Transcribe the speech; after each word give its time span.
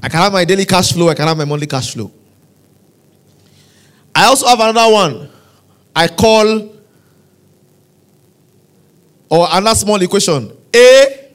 I 0.00 0.08
can 0.08 0.20
have 0.20 0.32
my 0.32 0.44
daily 0.44 0.64
cash 0.64 0.92
flow, 0.92 1.08
I 1.08 1.14
can 1.14 1.26
have 1.26 1.36
my 1.36 1.44
monthly 1.44 1.66
cash 1.66 1.92
flow. 1.92 2.12
I 4.14 4.26
also 4.26 4.46
have 4.46 4.60
another 4.60 4.92
one. 4.92 5.30
I 5.94 6.08
call 6.08 6.74
or 9.28 9.48
another 9.50 9.76
small 9.76 10.00
equation. 10.00 10.52
A 10.74 11.30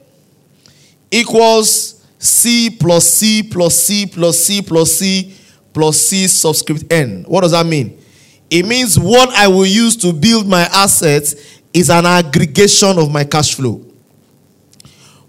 equals 1.10 2.04
C 2.18 2.70
plus 2.70 3.08
C 3.10 3.42
plus 3.42 3.74
C 3.84 4.06
plus 4.06 4.38
C 4.42 4.62
plus 4.62 4.92
C 4.92 5.34
plus 5.72 5.98
C 5.98 6.26
subscript 6.26 6.90
N. 6.90 7.24
What 7.28 7.42
does 7.42 7.52
that 7.52 7.66
mean? 7.66 8.00
It 8.50 8.66
means 8.66 8.98
what 8.98 9.30
I 9.30 9.48
will 9.48 9.66
use 9.66 9.96
to 9.96 10.12
build 10.12 10.46
my 10.46 10.62
assets 10.72 11.60
is 11.72 11.90
an 11.90 12.06
aggregation 12.06 12.98
of 12.98 13.10
my 13.10 13.24
cash 13.24 13.54
flow. 13.54 13.83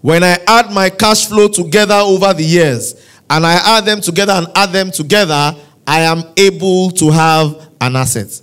When 0.06 0.22
I 0.22 0.38
add 0.46 0.70
my 0.70 0.88
cash 0.88 1.26
flow 1.26 1.48
together 1.48 1.96
over 1.96 2.32
the 2.32 2.44
years 2.44 2.94
and 3.28 3.44
I 3.44 3.76
add 3.76 3.86
them 3.86 4.00
together 4.00 4.34
and 4.34 4.46
add 4.54 4.70
them 4.70 4.92
together, 4.92 5.52
I 5.84 6.02
am 6.02 6.22
able 6.36 6.92
to 6.92 7.10
have 7.10 7.70
an 7.80 7.96
asset. 7.96 8.40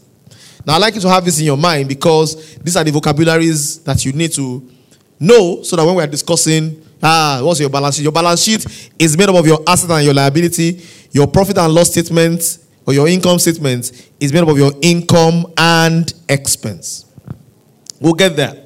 Now, 0.67 0.73
I'd 0.73 0.79
like 0.81 0.95
you 0.95 0.99
to 0.99 1.09
have 1.09 1.23
this 1.23 1.39
in 1.39 1.45
your 1.45 1.55
mind 1.55 1.87
because 1.87 2.57
these 2.57 2.75
are 2.75 2.83
the 2.83 2.91
vocabularies 2.91 3.81
that 3.85 4.03
you 4.03 4.11
need 4.11 4.33
to 4.33 4.69
know 5.17 5.61
so 5.63 5.77
that 5.77 5.85
when 5.85 5.95
we 5.95 6.03
are 6.03 6.07
discussing, 6.07 6.83
ah, 7.01 7.39
what's 7.41 7.61
your 7.61 7.69
balance 7.69 7.95
sheet? 7.95 8.03
Your 8.03 8.11
balance 8.11 8.43
sheet 8.43 8.91
is 8.99 9.17
made 9.17 9.29
up 9.29 9.35
of 9.35 9.47
your 9.47 9.59
asset 9.65 9.89
and 9.89 10.03
your 10.03 10.13
liability. 10.13 10.83
Your 11.11 11.27
profit 11.27 11.57
and 11.57 11.73
loss 11.73 11.91
statement 11.91 12.57
or 12.85 12.93
your 12.93 13.07
income 13.07 13.39
statement 13.39 14.09
is 14.19 14.33
made 14.33 14.43
up 14.43 14.49
of 14.49 14.57
your 14.57 14.73
income 14.81 15.45
and 15.57 16.13
expense. 16.27 17.05
We'll 18.01 18.15
get 18.15 18.35
there. 18.35 18.65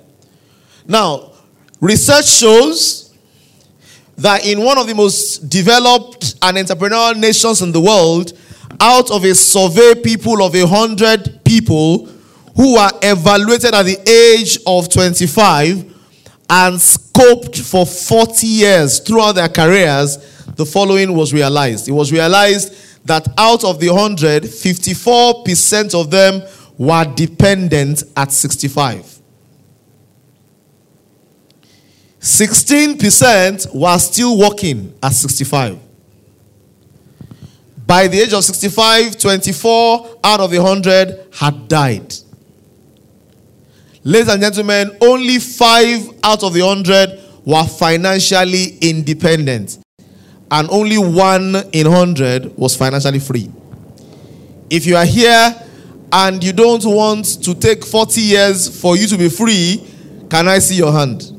Now, 0.88 1.34
research 1.80 2.28
shows 2.28 3.14
that 4.18 4.46
in 4.46 4.62
one 4.62 4.78
of 4.78 4.88
the 4.88 4.96
most 4.96 5.48
developed 5.50 6.36
and 6.42 6.58
entrepreneurial 6.58 7.16
nations 7.18 7.62
in 7.62 7.72
the 7.72 7.80
world, 7.80 8.38
out 8.80 9.12
of 9.12 9.24
a 9.24 9.34
survey 9.34 9.94
people 10.02 10.44
of 10.44 10.54
a 10.56 10.66
hundred 10.68 11.42
people 11.46 12.08
who 12.56 12.76
are 12.76 12.92
evaluated 13.04 13.74
at 13.74 13.84
the 13.84 13.98
age 14.10 14.58
of 14.66 14.90
25 14.90 15.94
and 16.50 16.76
scoped 16.76 17.60
for 17.60 17.86
40 17.86 18.48
years 18.48 19.00
throughout 19.00 19.34
their 19.34 19.50
careers, 19.50 20.18
the 20.56 20.66
following 20.66 21.14
was 21.14 21.34
realized. 21.34 21.88
It 21.88 21.92
was 21.92 22.12
realized 22.12 23.06
that 23.06 23.28
out 23.38 23.64
of 23.64 23.80
the 23.80 23.90
100, 23.90 24.44
54% 24.44 26.00
of 26.00 26.10
them 26.10 26.42
were 26.78 27.06
dependent 27.16 28.04
at 28.16 28.32
65. 28.32 29.17
16% 32.28 33.74
were 33.74 33.98
still 34.00 34.38
working 34.38 34.94
at 35.02 35.14
65. 35.14 35.80
By 37.86 38.08
the 38.10 38.20
age 38.20 38.34
of 38.34 38.44
65, 38.44 39.18
24 39.18 40.20
out 40.26 40.42
of 40.42 40.52
the 40.52 40.60
100 40.60 41.28
had 41.34 41.70
died. 41.70 42.14
Ladies 44.04 44.28
and 44.28 44.42
gentlemen, 44.42 44.92
only 45.00 45.40
5 45.40 46.20
out 46.22 46.44
of 46.44 46.54
the 46.54 46.64
100 46.64 47.18
were 47.46 47.64
financially 47.64 48.78
independent, 48.82 49.80
and 50.52 50.70
only 50.70 50.98
1 50.98 51.56
in 51.72 51.90
100 51.90 52.58
was 52.58 52.76
financially 52.76 53.20
free. 53.20 53.50
If 54.70 54.86
you 54.86 54.98
are 54.98 55.06
here 55.06 55.56
and 56.12 56.44
you 56.44 56.52
don't 56.52 56.84
want 56.84 57.42
to 57.44 57.56
take 57.56 57.86
40 57.86 58.20
years 58.20 58.82
for 58.82 58.98
you 58.98 59.08
to 59.08 59.18
be 59.18 59.30
free, 59.30 59.82
can 60.30 60.50
I 60.50 60.60
see 60.60 60.76
your 60.76 60.92
hand? 60.92 61.37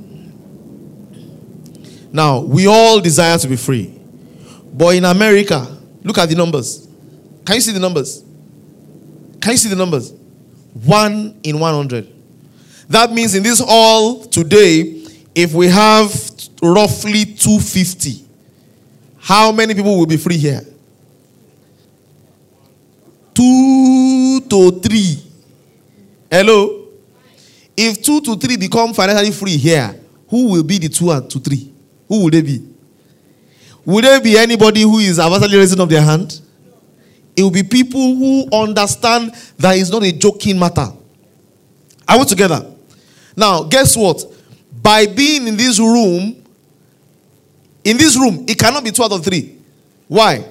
Now, 2.13 2.41
we 2.41 2.67
all 2.67 3.01
desire 3.01 3.37
to 3.39 3.49
be 3.49 3.57
free. 3.57 3.95
But 4.73 4.97
in 4.97 5.05
America, 5.05 5.67
look 6.03 6.19
at 6.19 6.29
the 6.29 6.35
numbers. 6.35 6.87
Can 7.45 7.57
you 7.57 7.61
see 7.61 7.73
the 7.73 7.81
numbers? 7.81 8.23
Can 9.41 9.53
you 9.53 9.59
see 9.59 9.69
the 9.69 9.77
numbers? 9.77 10.13
One 10.73 11.39
in 11.43 11.59
100. 11.59 12.09
That 12.89 13.13
means 13.13 13.35
in 13.35 13.43
this 13.43 13.61
hall 13.61 14.25
today, 14.25 15.05
if 15.35 15.53
we 15.53 15.69
have 15.69 16.11
roughly 16.63 17.25
250, 17.25 18.25
how 19.19 19.53
many 19.53 19.75
people 19.75 19.99
will 19.99 20.07
be 20.07 20.17
free 20.17 20.39
here? 20.39 20.63
Two 23.35 24.41
to 24.49 24.81
three. 24.81 25.23
Hello? 26.31 26.87
If 27.77 28.03
two 28.03 28.21
to 28.23 28.37
three 28.37 28.57
become 28.57 28.93
financially 28.95 29.31
free 29.31 29.57
here, 29.57 29.95
who 30.29 30.51
will 30.51 30.65
be 30.65 30.79
the 30.79 30.89
two 30.89 31.11
and 31.11 31.31
to 31.31 31.39
three? 31.39 31.68
Who 32.09 32.25
would 32.25 32.35
they 32.35 32.43
be? 32.43 32.67
Would 33.85 34.05
there 34.05 34.21
be 34.21 34.37
anybody 34.37 34.83
who 34.83 34.99
is 34.99 35.19
adversely 35.19 35.57
raising 35.57 35.81
up 35.81 35.89
their 35.89 36.03
hand? 36.03 36.41
It 37.37 37.43
will 37.43 37.51
be 37.51 37.63
people 37.63 38.17
who 38.17 38.49
understand 38.53 39.33
that 39.59 39.77
it's 39.77 39.91
not 39.91 40.03
a 40.03 40.13
joking 40.13 40.59
matter. 40.59 40.89
Are 42.07 42.19
we 42.19 42.25
together? 42.25 42.67
Now, 43.37 43.63
guess 43.63 43.97
what? 43.97 44.25
By 44.83 45.07
being 45.07 45.47
in 45.47 45.57
this 45.57 45.79
room, 45.79 46.45
in 47.85 47.97
this 47.97 48.17
room, 48.19 48.45
it 48.49 48.59
cannot 48.59 48.83
be 48.83 48.91
two 48.91 49.05
out 49.05 49.13
of 49.13 49.25
three. 49.25 49.57
Why? 50.09 50.45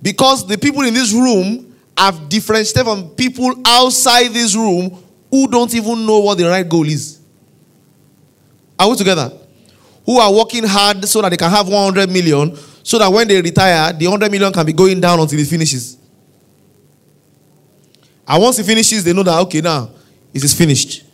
Because 0.00 0.46
the 0.46 0.56
people 0.56 0.82
in 0.82 0.94
this 0.94 1.12
room 1.12 1.74
have 1.96 2.28
differentiated 2.28 2.84
from 2.84 3.10
people 3.10 3.52
outside 3.64 4.28
this 4.28 4.54
room 4.54 5.02
who 5.30 5.48
don't 5.48 5.74
even 5.74 6.06
know 6.06 6.20
what 6.20 6.38
the 6.38 6.44
right 6.44 6.68
goal 6.68 6.86
is. 6.86 7.20
Are 8.78 8.88
we 8.88 8.96
together? 8.96 9.32
Who 10.04 10.18
are 10.18 10.32
working 10.32 10.64
hard 10.64 11.04
so 11.06 11.22
that 11.22 11.30
they 11.30 11.36
can 11.36 11.50
have 11.50 11.68
100 11.68 12.10
million, 12.10 12.56
so 12.82 12.98
that 12.98 13.10
when 13.10 13.28
they 13.28 13.40
retire, 13.40 13.92
the 13.92 14.06
100 14.06 14.30
million 14.30 14.52
can 14.52 14.66
be 14.66 14.72
going 14.72 15.00
down 15.00 15.20
until 15.20 15.38
it 15.38 15.46
finishes. 15.46 15.96
And 18.26 18.42
once 18.42 18.58
it 18.58 18.64
finishes, 18.64 19.04
they 19.04 19.12
know 19.12 19.22
that, 19.22 19.38
okay, 19.40 19.60
now 19.60 19.90
it 20.32 20.42
is 20.42 20.54
finished. 20.54 21.04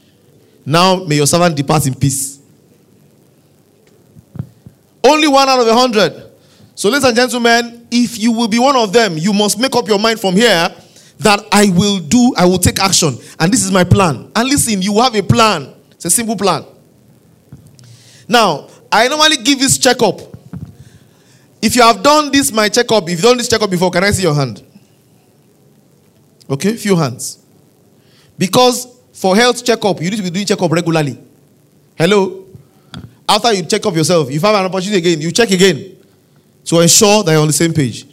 Now 0.65 0.97
may 1.05 1.17
your 1.17 1.27
servant 1.27 1.57
depart 1.57 1.87
in 1.87 1.95
peace. 1.95 2.39
Only 5.05 5.29
one 5.29 5.49
out 5.49 5.61
of 5.61 5.67
a 5.67 5.75
hundred. 5.75 6.25
So, 6.75 6.91
ladies 6.91 7.05
and 7.05 7.17
gentlemen, 7.17 7.87
if 7.91 8.19
you 8.19 8.31
will 8.31 8.49
be 8.49 8.59
one 8.59 8.77
of 8.77 8.93
them, 8.93 9.17
you 9.17 9.33
must 9.33 9.59
make 9.59 9.75
up 9.75 9.89
your 9.89 9.99
mind 9.99 10.21
from 10.21 10.35
here 10.35 10.69
that 11.19 11.45
I 11.51 11.71
will 11.71 11.99
do, 11.99 12.35
I 12.37 12.45
will 12.45 12.59
take 12.59 12.79
action. 12.81 13.17
And 13.41 13.53
this 13.53 13.65
is 13.65 13.73
my 13.73 13.85
plan. 13.85 14.31
And 14.37 14.49
listen, 14.49 14.81
you 14.83 15.01
have 15.01 15.15
a 15.15 15.23
plan. 15.23 15.75
It's 15.93 16.05
a 16.05 16.11
simple 16.11 16.37
plan. 16.37 16.65
Now, 18.29 18.68
I 18.91 19.09
normally 19.09 19.37
give 19.39 19.59
this 19.59 19.79
checkup. 19.79 20.21
If 21.61 21.77
you 21.77 21.83
have 21.83 22.03
done 22.03 22.31
this, 22.31 22.53
my 22.53 22.69
checkup, 22.69 23.05
if 23.05 23.11
you've 23.11 23.23
done 23.23 23.37
this 23.37 23.49
checkup 23.49 23.71
before, 23.71 23.91
can 23.91 24.05
I 24.05 24.11
see 24.11 24.23
your 24.23 24.35
hand? 24.35 24.63
Okay, 26.49 26.77
few 26.77 26.97
hands. 26.97 27.45
Because 28.39 28.87
for 29.13 29.37
health 29.37 29.65
checkup, 29.65 30.01
you 30.01 30.11
need 30.11 30.17
to 30.17 30.23
be 30.23 30.31
doing 30.31 30.47
checkup 30.47 30.71
regularly. 30.71 31.19
Hello? 31.97 32.47
After 33.29 33.53
you 33.53 33.65
check 33.65 33.85
up 33.85 33.95
yourself, 33.95 34.29
if 34.29 34.35
you 34.35 34.41
have 34.41 34.55
an 34.55 34.65
opportunity 34.65 34.99
again, 34.99 35.21
you 35.21 35.33
check 35.33 35.51
again 35.51 35.97
to 36.65 36.81
ensure 36.81 37.23
that 37.25 37.33
you're 37.33 37.41
on 37.41 37.47
the 37.47 37.53
same 37.53 37.75
page. 37.75 38.07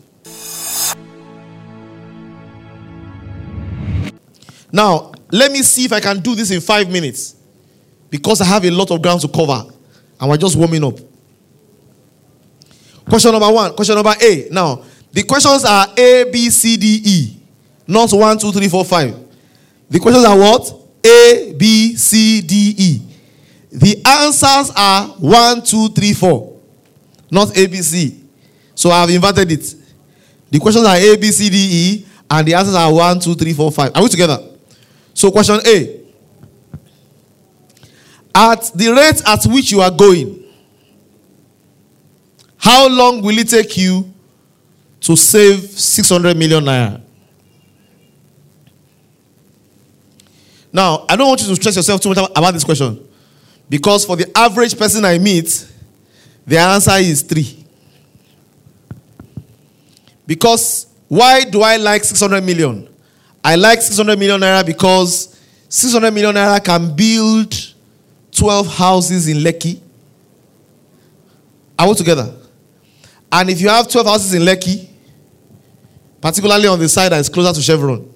Now, 4.72 5.14
let 5.32 5.52
me 5.52 5.62
see 5.62 5.86
if 5.86 5.94
I 5.94 6.02
can 6.02 6.20
do 6.20 6.36
this 6.36 6.52
in 6.52 6.60
five 6.60 6.90
minutes 6.90 7.36
because 8.10 8.42
I 8.42 8.46
have 8.46 8.66
a 8.66 8.72
lot 8.72 8.92
of 8.92 9.02
ground 9.02 9.22
to 9.22 9.28
cover. 9.30 9.72
And 10.20 10.30
we're 10.30 10.38
just 10.38 10.56
warming 10.56 10.84
up. 10.84 10.98
Question 13.08 13.32
number 13.32 13.52
one. 13.52 13.74
Question 13.74 13.96
number 13.96 14.14
A. 14.22 14.48
Now, 14.52 14.84
the 15.12 15.24
questions 15.24 15.64
are 15.64 15.88
A, 15.98 16.30
B, 16.32 16.50
C, 16.50 16.78
D, 16.78 17.02
E. 17.04 17.38
Not 17.88 18.12
one, 18.12 18.38
two, 18.38 18.52
three, 18.52 18.68
four, 18.68 18.84
five. 18.84 19.16
The 19.90 20.00
questions 20.00 20.26
are 20.26 20.38
what? 20.38 20.74
A, 21.06 21.54
B, 21.58 21.96
C, 21.96 22.42
D, 22.42 22.76
E. 22.78 23.02
The 23.72 24.02
answers 24.06 24.72
are 24.76 25.08
one, 25.20 25.62
two, 25.62 25.90
three, 25.90 26.14
four. 26.14 26.60
Not 27.30 27.56
A, 27.58 27.68
B, 27.68 27.78
C. 27.82 28.24
So 28.74 28.90
I 28.90 29.02
have 29.02 29.10
inverted 29.10 29.52
it. 29.52 29.76
The 30.50 30.60
questions 30.60 30.86
are 30.86 30.96
A, 30.96 31.16
B, 31.18 31.32
C, 31.32 31.50
D, 31.50 31.58
E. 31.58 32.06
And 32.30 32.48
the 32.48 32.56
answers 32.56 32.74
are 32.76 32.92
one, 32.92 33.20
two, 33.20 33.36
three, 33.36 33.54
four, 33.54 33.72
five. 33.72 33.92
Are 33.96 34.02
we 34.02 34.10
together? 34.10 34.40
So 35.14 35.32
question 35.32 35.60
A. 35.66 36.05
At 38.36 38.70
the 38.76 38.92
rate 38.92 39.22
at 39.26 39.46
which 39.46 39.72
you 39.72 39.80
are 39.80 39.90
going, 39.90 40.44
how 42.58 42.90
long 42.90 43.22
will 43.22 43.38
it 43.38 43.48
take 43.48 43.78
you 43.78 44.14
to 45.00 45.16
save 45.16 45.62
600 45.62 46.36
million 46.36 46.64
naira? 46.66 47.02
Now, 50.74 51.06
I 51.08 51.16
don't 51.16 51.30
want 51.30 51.42
you 51.42 51.48
to 51.48 51.56
stress 51.56 51.78
yourself 51.78 52.02
too 52.02 52.10
much 52.10 52.18
about 52.36 52.54
this 52.54 52.66
question. 52.66 53.08
Because 53.70 54.04
for 54.04 54.18
the 54.18 54.30
average 54.38 54.78
person 54.78 55.06
I 55.06 55.18
meet, 55.18 55.72
the 56.46 56.58
answer 56.58 56.92
is 56.98 57.22
three. 57.22 57.66
Because 60.28 60.88
why 61.08 61.46
do 61.46 61.62
I 61.62 61.78
like 61.78 62.04
600 62.04 62.44
million? 62.44 62.90
I 63.44 63.56
like 63.56 63.82
600 63.82 64.20
million 64.20 64.42
naira 64.42 64.66
because 64.66 65.40
600 65.70 66.12
million 66.12 66.36
naira 66.36 66.62
can 66.62 66.94
build 66.94 67.75
12 68.36 68.68
houses 68.68 69.28
in 69.28 69.38
Lekki. 69.38 69.80
Are 71.78 71.88
we 71.90 71.96
together? 71.96 72.34
And 73.32 73.50
if 73.50 73.60
you 73.60 73.70
have 73.70 73.88
12 73.88 74.08
houses 74.08 74.34
in 74.34 74.42
Lekki, 74.44 74.88
particularly 76.22 76.68
on 76.68 76.80
the 76.80 76.88
side 76.88 77.12
that 77.12 77.20
is 77.20 77.30
closer 77.30 77.54
to 77.54 77.62
Chevron, 77.62 78.12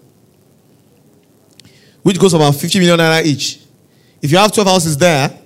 which 2.01 2.19
goes 2.19 2.33
about 2.33 2.55
50 2.55 2.79
million 2.79 2.97
naira 2.97 3.23
each. 3.23 3.59
If 4.21 4.31
you 4.31 4.37
have 4.37 4.51
12 4.51 4.67
houses 4.67 4.97
there, 4.97 5.37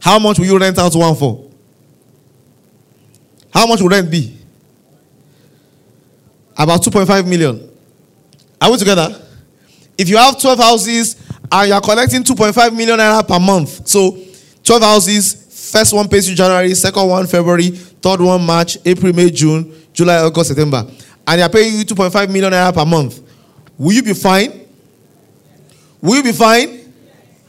how 0.00 0.18
much 0.18 0.38
will 0.38 0.46
you 0.46 0.58
rent 0.58 0.78
out 0.78 0.94
one 0.94 1.14
for? 1.14 1.50
How 3.52 3.66
much 3.66 3.80
will 3.80 3.88
rent 3.88 4.10
be? 4.10 4.36
About 6.56 6.82
2.5 6.82 7.26
million. 7.28 7.70
Are 8.60 8.70
we 8.70 8.76
together? 8.76 9.24
If 9.96 10.08
you 10.08 10.16
have 10.16 10.40
12 10.40 10.58
houses 10.58 11.16
and 11.50 11.68
you 11.68 11.74
are 11.74 11.80
collecting 11.80 12.22
2.5 12.22 12.76
million 12.76 12.98
naira 12.98 13.26
per 13.26 13.38
month, 13.38 13.86
so 13.88 14.16
12 14.64 14.82
houses, 14.82 15.70
first 15.72 15.92
one 15.92 16.08
pays 16.08 16.28
you 16.28 16.36
January, 16.36 16.74
second 16.74 17.08
one 17.08 17.26
February, 17.26 17.68
third 17.70 18.20
one 18.20 18.44
March, 18.44 18.78
April, 18.84 19.12
May, 19.12 19.30
June, 19.30 19.74
July, 19.92 20.18
August, 20.18 20.48
September, 20.48 20.86
and 21.26 21.38
they 21.38 21.42
are 21.42 21.48
paying 21.48 21.78
you 21.78 21.84
2.5 21.84 22.28
million 22.30 22.52
naira 22.52 22.72
per 22.74 22.84
month, 22.84 23.20
will 23.78 23.92
you 23.92 24.02
be 24.02 24.14
fine? 24.14 24.66
Will 26.00 26.16
you 26.16 26.22
be 26.22 26.32
fine? 26.32 26.92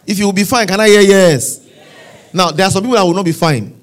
If 0.05 0.17
you 0.17 0.25
will 0.25 0.33
be 0.33 0.43
fine, 0.43 0.67
can 0.67 0.79
I 0.79 0.87
hear 0.87 1.01
yes? 1.01 1.61
yes? 1.65 1.69
Now, 2.33 2.51
there 2.51 2.65
are 2.65 2.71
some 2.71 2.81
people 2.83 2.95
that 2.97 3.03
will 3.03 3.13
not 3.13 3.25
be 3.25 3.31
fine 3.31 3.79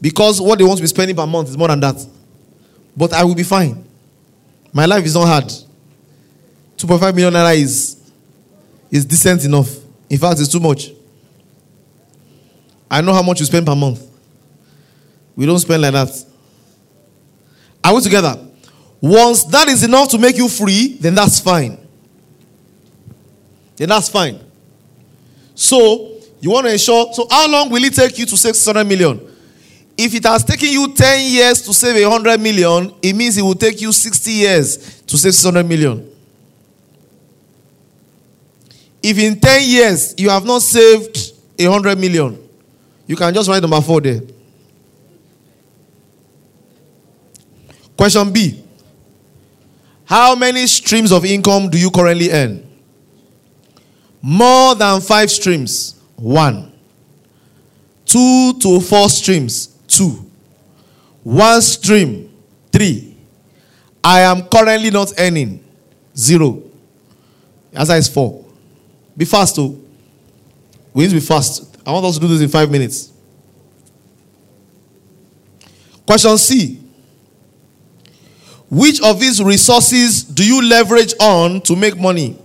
because 0.00 0.40
what 0.40 0.58
they 0.58 0.64
want 0.64 0.78
to 0.78 0.82
be 0.82 0.86
spending 0.88 1.16
per 1.16 1.26
month 1.26 1.48
is 1.48 1.56
more 1.58 1.68
than 1.68 1.80
that. 1.80 2.06
But 2.96 3.12
I 3.12 3.24
will 3.24 3.34
be 3.34 3.42
fine. 3.42 3.84
My 4.72 4.86
life 4.86 5.04
is 5.04 5.14
not 5.14 5.26
hard. 5.26 5.44
2.5 6.76 7.14
million 7.14 7.32
naira 7.32 7.56
is, 7.56 7.95
is 8.90 9.04
decent 9.04 9.44
enough. 9.44 9.68
In 10.08 10.18
fact, 10.18 10.40
it's 10.40 10.48
too 10.48 10.60
much. 10.60 10.90
I 12.90 13.00
know 13.00 13.12
how 13.12 13.22
much 13.22 13.40
you 13.40 13.46
spend 13.46 13.66
per 13.66 13.74
month. 13.74 14.02
We 15.34 15.46
don't 15.46 15.58
spend 15.58 15.82
like 15.82 15.92
that. 15.92 16.24
Are 17.84 17.94
we 17.94 18.00
together? 18.00 18.38
Once 19.00 19.44
that 19.44 19.68
is 19.68 19.84
enough 19.84 20.08
to 20.10 20.18
make 20.18 20.36
you 20.36 20.48
free, 20.48 20.96
then 21.00 21.14
that's 21.14 21.40
fine 21.40 21.86
then 23.76 23.88
that's 23.90 24.08
fine. 24.08 24.40
So, 25.54 26.18
you 26.40 26.50
want 26.50 26.66
to 26.66 26.72
ensure, 26.72 27.12
so 27.12 27.26
how 27.30 27.48
long 27.50 27.70
will 27.70 27.82
it 27.82 27.94
take 27.94 28.18
you 28.18 28.26
to 28.26 28.36
save 28.36 28.56
600 28.56 28.84
million? 28.84 29.20
If 29.96 30.14
it 30.14 30.24
has 30.24 30.44
taken 30.44 30.68
you 30.68 30.92
10 30.92 31.30
years 31.30 31.62
to 31.62 31.72
save 31.72 32.02
100 32.06 32.40
million, 32.40 32.94
it 33.02 33.14
means 33.14 33.38
it 33.38 33.42
will 33.42 33.54
take 33.54 33.80
you 33.80 33.92
60 33.92 34.30
years 34.30 35.02
to 35.02 35.16
save 35.16 35.34
600 35.34 35.66
million. 35.66 36.10
If 39.08 39.18
in 39.20 39.38
10 39.38 39.62
years 39.62 40.14
you 40.18 40.28
have 40.30 40.44
not 40.44 40.62
saved 40.62 41.30
100 41.60 41.96
million, 41.96 42.36
you 43.06 43.14
can 43.14 43.32
just 43.32 43.48
write 43.48 43.62
number 43.62 43.80
4 43.80 44.00
there. 44.00 44.20
Question 47.96 48.32
B 48.32 48.64
How 50.06 50.34
many 50.34 50.66
streams 50.66 51.12
of 51.12 51.24
income 51.24 51.70
do 51.70 51.78
you 51.78 51.88
currently 51.88 52.32
earn? 52.32 52.66
More 54.20 54.74
than 54.74 55.00
five 55.00 55.30
streams, 55.30 55.94
one. 56.16 56.72
Two 58.04 58.54
to 58.58 58.80
four 58.80 59.08
streams, 59.08 59.68
two. 59.86 60.28
One 61.22 61.62
stream, 61.62 62.28
three. 62.72 63.16
I 64.02 64.22
am 64.22 64.48
currently 64.48 64.90
not 64.90 65.12
earning, 65.16 65.62
zero. 66.16 66.60
Answer 67.72 67.94
is 67.94 68.08
four. 68.08 68.45
Be 69.16 69.24
fast, 69.24 69.56
though. 69.56 69.78
We 70.92 71.04
need 71.04 71.10
to 71.10 71.16
be 71.16 71.20
fast. 71.20 71.76
I 71.86 71.92
want 71.92 72.04
us 72.06 72.14
to 72.14 72.20
do 72.20 72.28
this 72.28 72.40
in 72.40 72.48
five 72.48 72.70
minutes. 72.70 73.12
Question 76.06 76.38
C. 76.38 76.80
Which 78.70 79.00
of 79.02 79.20
these 79.20 79.42
resources 79.42 80.24
do 80.24 80.44
you 80.44 80.62
leverage 80.62 81.14
on 81.20 81.60
to 81.62 81.76
make 81.76 81.96
money? 81.96 82.36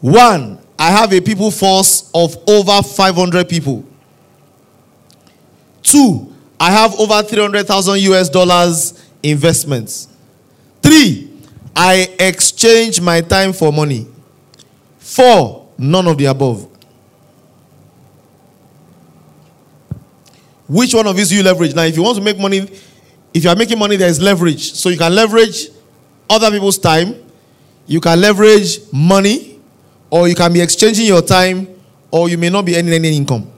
One, 0.00 0.58
I 0.78 0.90
have 0.90 1.12
a 1.12 1.20
people 1.20 1.50
force 1.50 2.10
of 2.14 2.36
over 2.48 2.82
500 2.82 3.48
people. 3.48 3.84
Two, 5.82 6.32
I 6.58 6.70
have 6.70 6.98
over 6.98 7.22
300,000 7.22 7.98
US 8.00 8.28
dollars 8.28 9.04
investments. 9.22 10.08
Three, 10.82 11.30
I 11.74 12.14
exchange 12.18 13.00
my 13.00 13.20
time 13.20 13.52
for 13.52 13.72
money. 13.72 14.06
Four, 15.08 15.66
none 15.78 16.06
of 16.06 16.18
the 16.18 16.26
above. 16.26 16.68
Which 20.68 20.92
one 20.92 21.06
of 21.06 21.16
these 21.16 21.32
you 21.32 21.42
leverage? 21.42 21.74
Now, 21.74 21.84
if 21.84 21.96
you 21.96 22.02
want 22.02 22.18
to 22.18 22.22
make 22.22 22.38
money, 22.38 22.58
if 23.32 23.42
you 23.42 23.48
are 23.48 23.56
making 23.56 23.78
money, 23.78 23.96
there 23.96 24.10
is 24.10 24.20
leverage. 24.20 24.74
So 24.74 24.90
you 24.90 24.98
can 24.98 25.14
leverage 25.14 25.70
other 26.28 26.50
people's 26.50 26.76
time, 26.76 27.14
you 27.86 28.00
can 28.00 28.20
leverage 28.20 28.80
money, 28.92 29.58
or 30.10 30.28
you 30.28 30.34
can 30.34 30.52
be 30.52 30.60
exchanging 30.60 31.06
your 31.06 31.22
time, 31.22 31.68
or 32.10 32.28
you 32.28 32.36
may 32.36 32.50
not 32.50 32.66
be 32.66 32.76
earning 32.76 32.92
any 32.92 33.16
income. 33.16 33.50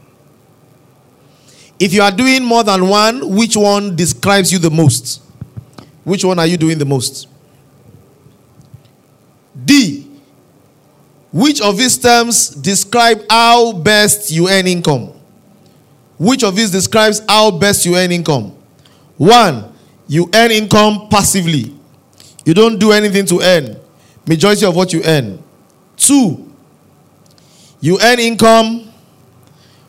If 1.81 1.93
you 1.93 2.03
are 2.03 2.13
doing 2.13 2.45
more 2.45 2.63
than 2.63 2.87
one, 2.87 3.29
which 3.35 3.57
one 3.57 3.97
describes 3.97 4.53
you 4.53 4.61
the 4.61 4.71
most? 4.71 5.21
Which 6.05 6.25
one 6.25 6.39
are 6.39 6.47
you 6.47 6.57
doing 6.57 6.79
the 6.79 6.85
most? 6.85 7.27
D. 9.65 10.10
Which 11.33 11.61
of 11.61 11.79
these 11.79 11.97
terms 11.97 12.49
describe 12.49 13.23
how 13.31 13.73
best 13.73 14.31
you 14.31 14.49
earn 14.49 14.67
income? 14.67 15.13
Which 16.19 16.43
of 16.43 16.57
these 16.57 16.71
describes 16.71 17.23
how 17.29 17.51
best 17.53 17.87
you 17.87 17.97
earn 17.97 18.13
income? 18.13 18.55
One, 19.17 19.73
you 20.09 20.29
earn 20.35 20.51
income 20.51 21.09
passively. 21.09 21.75
You 22.45 22.55
don't 22.55 22.79
do 22.79 22.93
anything 22.93 23.27
to 23.27 23.41
earn. 23.41 23.77
Majority 24.27 24.67
of 24.67 24.75
what 24.75 24.93
you 24.93 25.03
earn. 25.05 25.43
Two, 25.97 26.51
you 27.81 27.99
earn 28.03 28.19
income, 28.19 28.91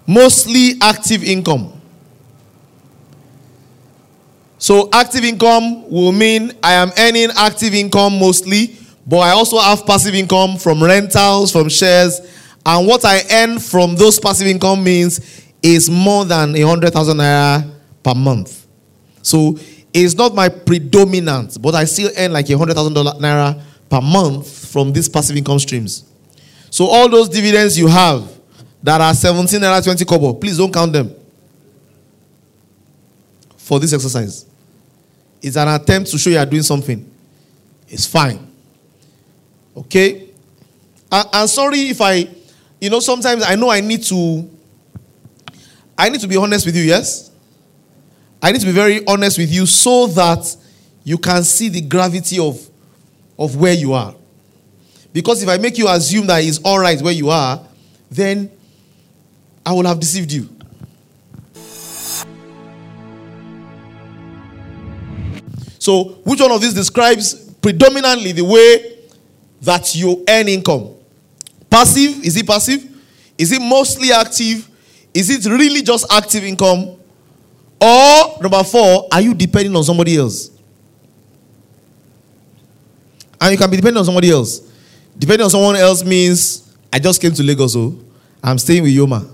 mostly 0.06 0.74
active 0.82 1.24
income. 1.24 1.74
So, 4.58 4.90
active 4.94 5.24
income 5.24 5.90
will 5.90 6.12
mean 6.12 6.54
I 6.62 6.74
am 6.74 6.92
earning 6.98 7.30
active 7.36 7.74
income 7.74 8.20
mostly, 8.20 8.78
but 9.12 9.18
I 9.18 9.32
also 9.32 9.60
have 9.60 9.86
passive 9.86 10.16
income 10.16 10.56
from 10.58 10.82
rentals, 10.82 11.52
from 11.52 11.68
shares. 11.68 12.22
And 12.66 12.88
what 12.88 13.04
I 13.04 13.20
earn 13.30 13.60
from 13.60 13.98
those 13.98 14.18
passive 14.18 14.48
income 14.48 14.86
means 14.86 15.44
is 15.62 15.90
more 15.90 16.24
than 16.24 16.56
a 16.56 16.62
hundred 16.62 16.94
thousand 16.94 17.18
naira 17.18 17.70
per 18.02 18.16
month. 18.16 18.66
So 19.22 19.58
it's 19.94 20.16
not 20.16 20.34
my 20.34 20.48
predominant, 20.48 21.62
but 21.62 21.76
I 21.76 21.84
still 21.84 22.10
earn 22.18 22.32
like 22.32 22.50
a 22.50 22.58
hundred 22.58 22.76
thousand 22.76 22.94
naira 22.94 23.62
per 23.90 24.00
month 24.00 24.48
from 24.72 24.94
these 24.94 25.10
passive 25.10 25.36
income 25.36 25.60
streams. 25.60 26.06
So 26.70 26.86
all 26.86 27.10
those 27.10 27.28
dividends 27.28 27.78
you 27.78 27.88
have 27.88 28.32
that 28.82 29.02
are 29.02 29.14
17 29.14 29.60
naira 29.60 29.84
20 29.84 30.06
kobo, 30.06 30.36
please 30.36 30.58
don't 30.58 30.74
count 30.74 30.94
them 30.94 31.14
for 33.58 33.78
this 33.78 33.92
exercise. 33.92 34.46
It's 35.42 35.58
an 35.58 35.68
attempt 35.68 36.12
to 36.12 36.18
show 36.18 36.30
you 36.30 36.38
are 36.38 36.46
doing 36.46 36.64
something. 36.64 37.12
It's 37.90 38.06
fine. 38.06 38.51
Okay? 39.76 40.30
I'm 41.12 41.48
sorry 41.48 41.90
if 41.90 42.00
I, 42.02 42.28
you 42.80 42.90
know, 42.90 43.00
sometimes 43.00 43.44
I 43.44 43.56
know 43.56 43.70
I 43.70 43.82
need 43.82 44.04
to, 44.04 44.50
I 45.98 46.10
need 46.10 46.22
to 46.22 46.28
be 46.28 46.38
honest 46.38 46.66
with 46.66 46.76
you, 46.76 46.84
yes? 46.84 47.32
I 48.42 48.52
need 48.52 48.62
to 48.62 48.68
be 48.68 48.72
very 48.72 49.06
honest 49.06 49.38
with 49.38 49.52
you 49.52 49.66
so 49.66 50.08
that 50.08 50.56
you 51.04 51.18
can 51.18 51.44
see 51.44 51.70
the 51.70 51.82
gravity 51.82 52.40
of, 52.40 52.66
of 53.38 53.56
where 53.56 53.74
you 53.74 53.94
are. 53.94 54.16
Because 55.14 55.44
if 55.44 55.50
I 55.50 55.58
make 55.58 55.78
you 55.78 55.90
assume 55.90 56.28
that 56.28 56.44
it's 56.44 56.60
all 56.64 56.80
right 56.80 57.00
where 57.02 57.14
you 57.14 57.30
are, 57.30 57.62
then 58.10 58.50
I 59.66 59.74
will 59.74 59.86
have 59.86 60.00
deceived 60.00 60.32
you. 60.32 60.50
So, 65.78 66.04
which 66.24 66.40
one 66.40 66.52
of 66.52 66.62
these 66.62 66.74
describes 66.74 67.34
predominantly 67.56 68.32
the 68.32 68.46
way 68.46 69.01
that 69.62 69.96
you 69.96 70.24
earn 70.28 70.48
income? 70.48 70.96
Passive? 71.70 72.24
Is 72.26 72.36
it 72.36 72.48
passive? 72.48 72.84
Is 73.38 73.52
it 73.52 73.62
mostly 73.62 74.12
active? 74.12 74.68
Is 75.14 75.30
it 75.30 75.50
really 75.50 75.82
just 75.82 76.12
active 76.12 76.44
income? 76.44 76.98
Or, 77.80 78.38
number 78.42 78.64
four, 78.64 79.08
are 79.12 79.22
you 79.22 79.34
depending 79.34 79.76
on 79.76 79.84
somebody 79.84 80.18
else? 80.18 80.52
And 83.40 83.52
you 83.52 83.58
can 83.58 83.70
be 83.70 83.78
depending 83.78 83.98
on 83.98 84.06
somebody 84.06 84.30
else. 84.30 84.62
Depending 85.18 85.46
on 85.46 85.50
someone 85.50 85.76
else 85.76 86.04
means 86.04 86.76
I 86.94 87.00
just 87.00 87.20
came 87.20 87.34
to 87.34 87.44
Lagos, 87.44 87.74
so 87.74 87.80
oh. 87.80 88.00
I'm 88.44 88.58
staying 88.58 88.84
with 88.84 88.92
Yoma. 88.92 89.28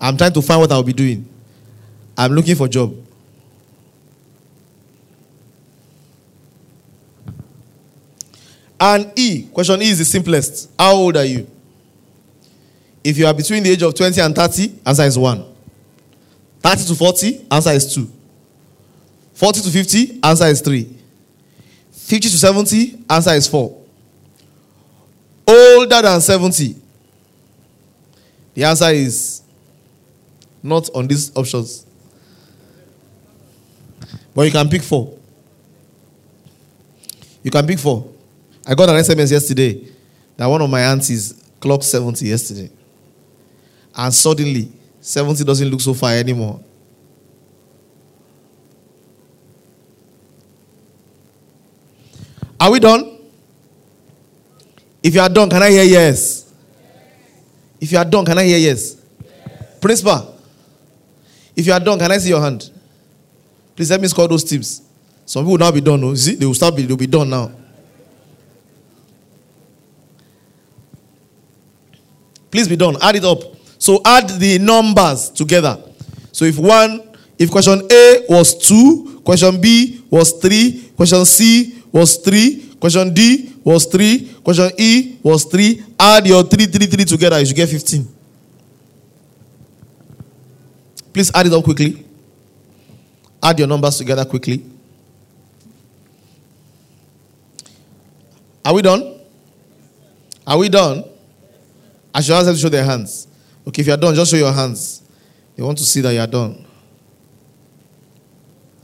I'm 0.00 0.16
trying 0.16 0.32
to 0.32 0.42
find 0.42 0.60
what 0.60 0.72
I'll 0.72 0.82
be 0.82 0.92
doing. 0.92 1.28
I'm 2.16 2.32
looking 2.32 2.56
for 2.56 2.66
a 2.66 2.68
job. 2.68 2.94
And 8.78 9.12
E, 9.16 9.48
question 9.52 9.80
E 9.82 9.88
is 9.90 9.98
the 9.98 10.04
simplest. 10.04 10.70
How 10.78 10.94
old 10.94 11.16
are 11.16 11.24
you? 11.24 11.46
If 13.02 13.16
you 13.16 13.26
are 13.26 13.34
between 13.34 13.62
the 13.62 13.70
age 13.70 13.82
of 13.82 13.94
20 13.94 14.20
and 14.20 14.34
30, 14.34 14.80
answer 14.84 15.04
is 15.04 15.16
1. 15.16 15.44
30 16.60 16.84
to 16.84 16.94
40, 16.94 17.46
answer 17.50 17.70
is 17.70 17.94
2. 17.94 18.10
40 19.34 19.60
to 19.60 19.70
50, 19.70 20.20
answer 20.22 20.46
is 20.46 20.60
3. 20.60 20.96
50 21.92 22.28
to 22.28 22.38
70, 22.38 23.04
answer 23.08 23.30
is 23.30 23.46
4. 23.46 23.82
Older 25.48 26.02
than 26.02 26.20
70, 26.20 26.76
the 28.54 28.64
answer 28.64 28.90
is 28.90 29.42
not 30.62 30.90
on 30.94 31.06
these 31.06 31.34
options. 31.36 31.86
But 34.34 34.42
you 34.42 34.50
can 34.50 34.68
pick 34.68 34.82
4. 34.82 35.16
You 37.42 37.50
can 37.50 37.66
pick 37.66 37.78
4. 37.78 38.15
I 38.66 38.74
got 38.74 38.88
an 38.88 38.96
SMS 38.96 39.30
yesterday 39.30 39.86
that 40.36 40.46
one 40.46 40.60
of 40.60 40.68
my 40.68 40.80
aunties 40.80 41.44
clocked 41.60 41.84
70 41.84 42.26
yesterday. 42.26 42.70
And 43.94 44.12
suddenly, 44.12 44.70
70 45.00 45.44
doesn't 45.44 45.68
look 45.68 45.80
so 45.80 45.94
far 45.94 46.12
anymore. 46.12 46.60
Are 52.58 52.70
we 52.70 52.80
done? 52.80 53.18
If 55.02 55.14
you 55.14 55.20
are 55.20 55.28
done, 55.28 55.48
can 55.48 55.62
I 55.62 55.70
hear 55.70 55.84
yes? 55.84 56.52
If 57.80 57.92
you 57.92 57.98
are 57.98 58.04
done, 58.04 58.24
can 58.24 58.36
I 58.38 58.44
hear 58.44 58.58
yes? 58.58 58.96
Principal, 59.80 60.34
if 61.54 61.66
you 61.66 61.72
are 61.72 61.78
done, 61.80 61.98
can 61.98 62.10
I 62.10 62.18
see 62.18 62.30
your 62.30 62.40
hand? 62.40 62.68
Please 63.76 63.90
let 63.90 64.00
me 64.00 64.08
score 64.08 64.26
those 64.26 64.42
tips. 64.42 64.82
Some 65.24 65.42
people 65.44 65.52
will 65.52 65.58
now 65.58 65.70
be 65.70 65.80
done. 65.80 66.02
Oh. 66.02 66.08
No? 66.08 66.14
See, 66.14 66.34
they 66.34 66.46
will 66.46 66.54
start. 66.54 66.74
Be, 66.74 66.82
they 66.82 66.88
will 66.88 66.96
be 66.96 67.06
done 67.06 67.30
now. 67.30 67.52
Please 72.50 72.68
be 72.68 72.76
done. 72.76 72.96
Add 73.02 73.16
it 73.16 73.24
up. 73.24 73.40
So 73.78 74.00
add 74.04 74.28
the 74.28 74.58
numbers 74.58 75.30
together. 75.30 75.78
So 76.32 76.44
if 76.44 76.58
one, 76.58 77.02
if 77.38 77.50
question 77.50 77.82
A 77.90 78.24
was 78.28 78.54
two, 78.56 79.20
question 79.24 79.60
B 79.60 80.02
was 80.10 80.32
three, 80.40 80.90
question 80.96 81.24
C 81.24 81.82
was 81.92 82.16
three, 82.16 82.74
question 82.80 83.12
D 83.12 83.54
was 83.64 83.86
three, 83.86 84.32
question 84.44 84.70
E 84.78 85.18
was 85.22 85.44
three, 85.44 85.82
add 85.98 86.26
your 86.26 86.42
three, 86.44 86.66
three, 86.66 86.86
three 86.86 87.04
together, 87.04 87.38
you 87.40 87.46
should 87.46 87.56
get 87.56 87.68
15. 87.68 88.06
Please 91.12 91.30
add 91.34 91.46
it 91.46 91.52
up 91.52 91.64
quickly. 91.64 92.04
Add 93.42 93.58
your 93.58 93.68
numbers 93.68 93.96
together 93.96 94.24
quickly. 94.24 94.64
Are 98.64 98.74
we 98.74 98.82
done? 98.82 99.20
Are 100.46 100.58
we 100.58 100.68
done? 100.68 101.04
I 102.16 102.22
should 102.22 102.34
ask 102.34 102.46
them 102.46 102.54
to 102.54 102.60
show 102.62 102.70
their 102.70 102.82
hands. 102.82 103.28
Okay, 103.68 103.82
if 103.82 103.88
you're 103.88 103.96
done, 103.98 104.14
just 104.14 104.30
show 104.30 104.38
your 104.38 104.50
hands. 104.50 105.02
They 105.54 105.62
want 105.62 105.76
to 105.76 105.84
see 105.84 106.00
that 106.00 106.12
you're 106.14 106.26
done. 106.26 106.64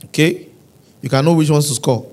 Okay? 0.05 0.49
You 1.01 1.09
can 1.09 1.25
know 1.25 1.33
which 1.33 1.49
ones 1.49 1.67
to 1.67 1.73
score. 1.73 2.11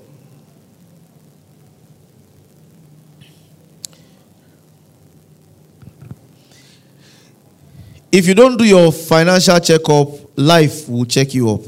If 8.11 8.25
you 8.25 8.33
don't 8.33 8.57
do 8.57 8.65
your 8.65 8.91
financial 8.91 9.59
checkup, 9.59 10.07
life 10.35 10.89
will 10.89 11.05
check 11.05 11.35
you 11.35 11.51
up. 11.51 11.61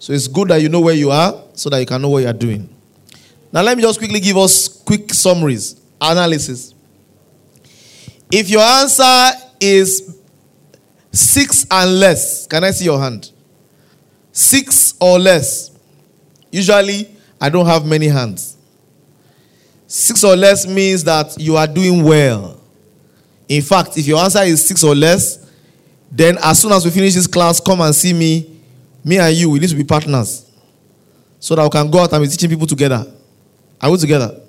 So 0.00 0.12
it's 0.12 0.26
good 0.26 0.48
that 0.48 0.60
you 0.60 0.68
know 0.68 0.80
where 0.80 0.94
you 0.94 1.12
are 1.12 1.44
so 1.52 1.70
that 1.70 1.78
you 1.78 1.86
can 1.86 2.02
know 2.02 2.08
what 2.08 2.24
you 2.24 2.28
are 2.28 2.32
doing. 2.32 2.68
Now, 3.52 3.62
let 3.62 3.76
me 3.76 3.84
just 3.84 4.00
quickly 4.00 4.18
give 4.18 4.36
us 4.36 4.66
quick 4.66 5.14
summaries, 5.14 5.80
analysis. 6.00 6.73
If 8.30 8.48
your 8.50 8.62
answer 8.62 9.30
is 9.60 10.18
six 11.12 11.66
and 11.70 12.00
less, 12.00 12.46
can 12.46 12.64
I 12.64 12.70
see 12.70 12.84
your 12.86 12.98
hand? 12.98 13.30
Six 14.32 14.94
or 15.00 15.18
less. 15.18 15.70
Usually, 16.50 17.08
I 17.40 17.48
don't 17.48 17.66
have 17.66 17.84
many 17.86 18.08
hands. 18.08 18.56
Six 19.86 20.24
or 20.24 20.34
less 20.34 20.66
means 20.66 21.04
that 21.04 21.38
you 21.38 21.56
are 21.56 21.66
doing 21.66 22.02
well. 22.02 22.60
In 23.48 23.62
fact, 23.62 23.96
if 23.98 24.06
your 24.06 24.18
answer 24.18 24.42
is 24.42 24.66
six 24.66 24.82
or 24.82 24.94
less, 24.94 25.50
then 26.10 26.38
as 26.42 26.60
soon 26.60 26.72
as 26.72 26.84
we 26.84 26.90
finish 26.90 27.14
this 27.14 27.26
class, 27.26 27.60
come 27.60 27.80
and 27.80 27.94
see 27.94 28.12
me. 28.12 28.60
Me 29.04 29.18
and 29.18 29.34
you, 29.36 29.50
we 29.50 29.58
need 29.58 29.68
to 29.68 29.76
be 29.76 29.84
partners. 29.84 30.50
So 31.38 31.54
that 31.54 31.62
we 31.62 31.68
can 31.70 31.90
go 31.90 31.98
out 32.00 32.12
and 32.12 32.22
be 32.22 32.28
teaching 32.28 32.48
people 32.48 32.66
together. 32.66 33.04
Are 33.80 33.90
we 33.90 33.98
together? 33.98 34.40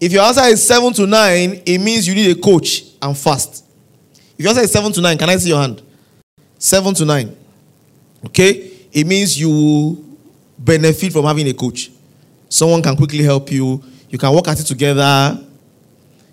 If 0.00 0.12
your 0.12 0.22
answer 0.24 0.44
is 0.44 0.66
seven 0.66 0.92
to 0.94 1.06
nine, 1.06 1.62
it 1.64 1.78
means 1.78 2.06
you 2.06 2.14
need 2.14 2.36
a 2.36 2.40
coach 2.40 2.82
and 3.00 3.16
fast. 3.16 3.64
If 4.38 4.40
your 4.44 4.50
answer 4.50 4.62
is 4.62 4.72
seven 4.72 4.92
to 4.92 5.00
nine, 5.00 5.16
can 5.16 5.30
I 5.30 5.36
see 5.36 5.48
your 5.48 5.60
hand? 5.60 5.82
Seven 6.58 6.94
to 6.94 7.04
nine. 7.04 7.34
Okay? 8.26 8.72
It 8.92 9.06
means 9.06 9.38
you 9.40 10.04
benefit 10.58 11.12
from 11.12 11.24
having 11.24 11.48
a 11.48 11.54
coach. 11.54 11.90
Someone 12.48 12.82
can 12.82 12.96
quickly 12.96 13.22
help 13.22 13.50
you. 13.50 13.82
You 14.10 14.18
can 14.18 14.32
work 14.34 14.48
at 14.48 14.60
it 14.60 14.64
together. 14.64 15.42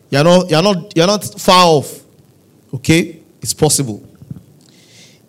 You're 0.09 0.23
not, 0.23 0.49
you're 0.49 0.61
not, 0.61 0.95
you're 0.95 1.07
not 1.07 1.23
far 1.39 1.65
off. 1.65 2.01
Okay? 2.73 3.19
It's 3.41 3.53
possible. 3.53 4.03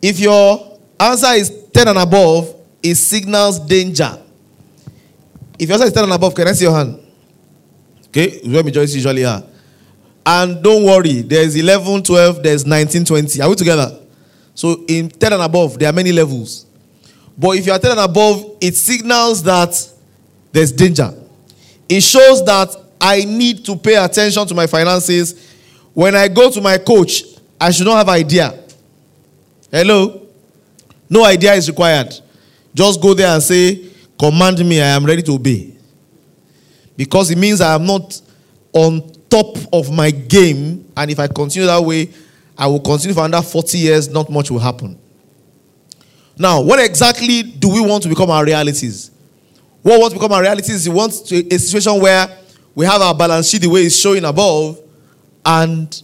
If 0.03 0.19
your 0.19 0.79
answer 0.99 1.33
is 1.33 1.51
10 1.73 1.89
and 1.89 1.99
above, 1.99 2.55
it 2.83 2.97
signals 2.97 3.59
danger. 3.61 4.19
If 5.59 5.69
your 5.69 5.75
answer 5.75 5.87
is 5.87 5.93
10 5.93 6.05
and 6.05 6.13
above, 6.13 6.35
can 6.35 6.49
I 6.49 6.53
see 6.53 6.65
your 6.65 6.75
hand? 6.75 7.01
Okay? 8.15 8.39
Where 8.45 8.63
majority 8.63 8.93
usually 8.93 9.25
are. 9.25 9.43
And 10.25 10.63
don't 10.63 10.85
worry, 10.85 11.23
there's 11.23 11.57
11, 11.57 12.05
12, 12.05 12.43
there's 12.43 12.65
19, 12.65 13.05
20. 13.05 13.43
Are 13.43 13.51
we 13.51 13.57
together? 13.57 14.01
So 14.55 14.85
in 14.87 15.09
10 15.09 15.33
and 15.33 15.43
above, 15.43 15.79
there 15.79 15.91
are 15.91 15.93
many 15.93 16.13
levels. 16.13 16.65
But 17.37 17.57
if 17.59 17.67
you 17.67 17.73
are 17.73 17.79
10 17.79 17.91
and 17.91 18.01
above, 18.01 18.57
it 18.61 18.77
signals 18.77 19.43
that 19.43 19.75
there's 20.53 20.71
danger. 20.71 21.13
It 21.89 22.03
shows 22.03 22.45
that 22.45 22.75
I 23.01 23.25
need 23.25 23.65
to 23.67 23.75
pay 23.77 23.97
attention 23.97 24.47
to 24.47 24.55
my 24.55 24.69
finances. 24.69 25.53
When 25.93 26.15
I 26.15 26.29
go 26.29 26.51
to 26.51 26.61
my 26.61 26.79
coach, 26.79 27.25
I 27.61 27.73
should 27.73 27.87
not 27.87 27.97
have 27.97 28.09
idea. 28.09 28.57
Hello? 29.71 30.23
No 31.11 31.25
idea 31.25 31.53
is 31.55 31.69
required. 31.69 32.15
Just 32.73 33.03
go 33.03 33.13
there 33.13 33.29
and 33.29 33.43
say, 33.43 33.91
Command 34.17 34.65
me, 34.65 34.81
I 34.81 34.87
am 34.87 35.05
ready 35.05 35.23
to 35.23 35.33
obey. 35.33 35.74
Because 36.97 37.31
it 37.31 37.39
means 37.39 37.61
I 37.61 37.75
am 37.75 37.87
not 37.87 38.21
on 38.73 39.11
top 39.29 39.57
of 39.73 39.91
my 39.93 40.11
game. 40.11 40.91
And 40.97 41.11
if 41.11 41.19
I 41.19 41.27
continue 41.27 41.67
that 41.67 41.83
way, 41.83 42.11
I 42.57 42.67
will 42.67 42.81
continue 42.81 43.15
for 43.15 43.25
another 43.25 43.47
40 43.47 43.79
years, 43.79 44.09
not 44.09 44.31
much 44.31 44.51
will 44.51 44.61
happen. 44.61 44.99
Now, 46.39 46.61
what 46.61 46.79
exactly 46.81 47.43
do 47.43 47.69
we 47.69 47.81
want 47.81 48.03
to 48.05 48.09
become 48.09 48.31
our 48.31 48.45
realities? 48.45 49.11
What 49.83 50.01
wants 50.01 50.15
to 50.15 50.21
become 50.21 50.33
our 50.33 50.41
realities? 50.41 50.89
We 50.89 50.95
want 50.95 51.13
a 51.13 51.59
situation 51.59 52.01
where 52.01 52.27
we 52.75 52.87
have 52.87 53.01
our 53.01 53.15
balance 53.15 53.49
sheet 53.51 53.63
the 53.63 53.69
way 53.69 53.83
it's 53.83 54.01
showing 54.01 54.25
above, 54.25 54.81
and 55.45 56.03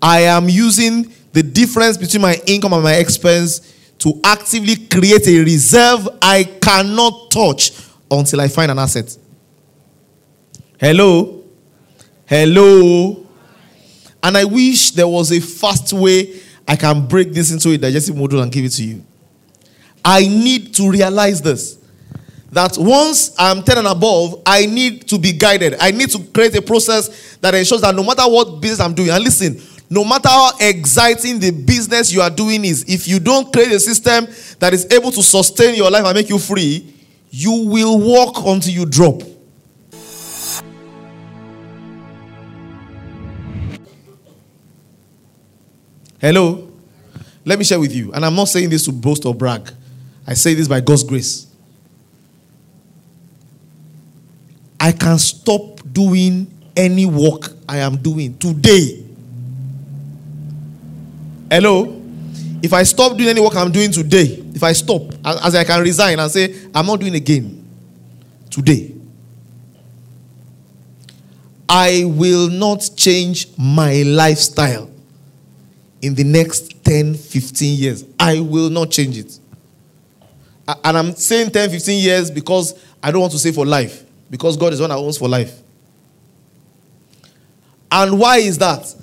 I 0.00 0.20
am 0.22 0.48
using 0.48 1.12
the 1.32 1.42
difference 1.42 1.96
between 1.96 2.22
my 2.22 2.40
income 2.46 2.72
and 2.74 2.82
my 2.82 2.94
expense 2.94 3.74
to 3.98 4.20
actively 4.22 4.76
create 4.76 5.26
a 5.26 5.38
reserve 5.40 6.08
I 6.20 6.44
cannot 6.44 7.30
touch 7.30 7.72
until 8.10 8.40
I 8.40 8.48
find 8.48 8.70
an 8.70 8.78
asset. 8.78 9.16
Hello? 10.78 11.42
Hello? 12.26 13.26
And 14.22 14.36
I 14.36 14.44
wish 14.44 14.90
there 14.90 15.08
was 15.08 15.32
a 15.32 15.40
fast 15.40 15.92
way 15.92 16.40
I 16.68 16.76
can 16.76 17.06
break 17.06 17.32
this 17.32 17.50
into 17.50 17.70
a 17.70 17.78
digestive 17.78 18.14
module 18.14 18.42
and 18.42 18.52
give 18.52 18.64
it 18.64 18.72
to 18.72 18.84
you. 18.84 19.04
I 20.04 20.22
need 20.28 20.74
to 20.74 20.90
realize 20.90 21.40
this 21.40 21.78
that 22.52 22.76
once 22.78 23.34
I'm 23.38 23.62
10 23.62 23.78
and 23.78 23.86
above, 23.86 24.42
I 24.46 24.66
need 24.66 25.08
to 25.08 25.18
be 25.18 25.32
guided. 25.32 25.76
I 25.80 25.90
need 25.90 26.10
to 26.10 26.22
create 26.32 26.54
a 26.56 26.62
process 26.62 27.36
that 27.36 27.54
ensures 27.54 27.80
that 27.80 27.94
no 27.94 28.04
matter 28.04 28.22
what 28.22 28.60
business 28.60 28.80
I'm 28.80 28.94
doing, 28.94 29.10
and 29.10 29.22
listen, 29.22 29.60
no 29.90 30.04
matter 30.04 30.28
how 30.28 30.52
exciting 30.60 31.38
the 31.38 31.50
business 31.50 32.12
you 32.12 32.20
are 32.20 32.30
doing 32.30 32.64
is, 32.64 32.84
if 32.88 33.08
you 33.08 33.18
don't 33.18 33.52
create 33.52 33.72
a 33.72 33.80
system 33.80 34.26
that 34.58 34.72
is 34.74 34.86
able 34.90 35.10
to 35.12 35.22
sustain 35.22 35.74
your 35.74 35.90
life 35.90 36.04
and 36.04 36.14
make 36.14 36.28
you 36.28 36.38
free, 36.38 36.94
you 37.30 37.66
will 37.66 37.98
walk 37.98 38.38
until 38.46 38.72
you 38.72 38.86
drop. 38.86 39.22
Hello? 46.20 46.72
Let 47.44 47.58
me 47.58 47.64
share 47.64 47.78
with 47.78 47.94
you, 47.94 48.12
and 48.12 48.24
I'm 48.24 48.34
not 48.34 48.48
saying 48.48 48.70
this 48.70 48.84
to 48.86 48.92
boast 48.92 49.24
or 49.24 49.34
brag. 49.34 49.70
I 50.26 50.34
say 50.34 50.54
this 50.54 50.66
by 50.66 50.80
God's 50.80 51.04
grace. 51.04 51.46
I 54.80 54.92
can 54.92 55.18
stop 55.18 55.80
doing 55.92 56.50
any 56.76 57.06
work 57.06 57.52
I 57.68 57.78
am 57.78 57.96
doing 57.96 58.36
today. 58.38 59.04
Hello? 61.50 62.02
If 62.62 62.72
I 62.72 62.82
stop 62.82 63.16
doing 63.16 63.28
any 63.28 63.40
work 63.40 63.54
I'm 63.54 63.70
doing 63.70 63.92
today, 63.92 64.42
if 64.54 64.62
I 64.62 64.72
stop, 64.72 65.02
as 65.24 65.54
I 65.54 65.62
can 65.64 65.80
resign 65.82 66.18
and 66.18 66.30
say, 66.30 66.54
I'm 66.74 66.86
not 66.86 66.98
doing 66.98 67.14
again 67.14 67.64
today, 68.50 68.92
I 71.68 72.04
will 72.06 72.48
not 72.48 72.88
change 72.96 73.48
my 73.56 74.02
lifestyle 74.02 74.90
in 76.06 76.14
the 76.14 76.22
next 76.22 76.84
10, 76.84 77.14
15 77.14 77.78
years. 77.78 78.04
I 78.18 78.38
will 78.38 78.70
not 78.70 78.92
change 78.92 79.18
it. 79.18 79.38
And 80.84 80.96
I'm 80.96 81.12
saying 81.16 81.50
10, 81.50 81.70
15 81.70 82.02
years 82.02 82.30
because 82.30 82.80
I 83.02 83.10
don't 83.10 83.20
want 83.20 83.32
to 83.32 83.38
say 83.40 83.50
for 83.50 83.66
life, 83.66 84.04
because 84.30 84.56
God 84.56 84.72
is 84.72 84.80
one 84.80 84.90
that 84.90 84.96
owns 84.96 85.18
for 85.18 85.28
life. 85.28 85.60
And 87.90 88.18
why 88.20 88.38
is 88.38 88.56
that? 88.58 88.94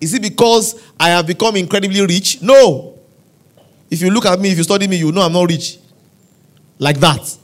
Is 0.00 0.14
it 0.14 0.22
because 0.22 0.82
I 0.98 1.10
have 1.10 1.26
become 1.28 1.54
incredibly 1.56 2.00
rich? 2.04 2.42
No. 2.42 2.98
If 3.88 4.00
you 4.00 4.10
look 4.10 4.26
at 4.26 4.38
me, 4.40 4.50
if 4.50 4.58
you 4.58 4.64
study 4.64 4.88
me, 4.88 4.96
you 4.96 5.12
know 5.12 5.22
I'm 5.22 5.32
not 5.32 5.48
rich. 5.48 5.78
Like 6.78 6.98
that. 6.98 7.36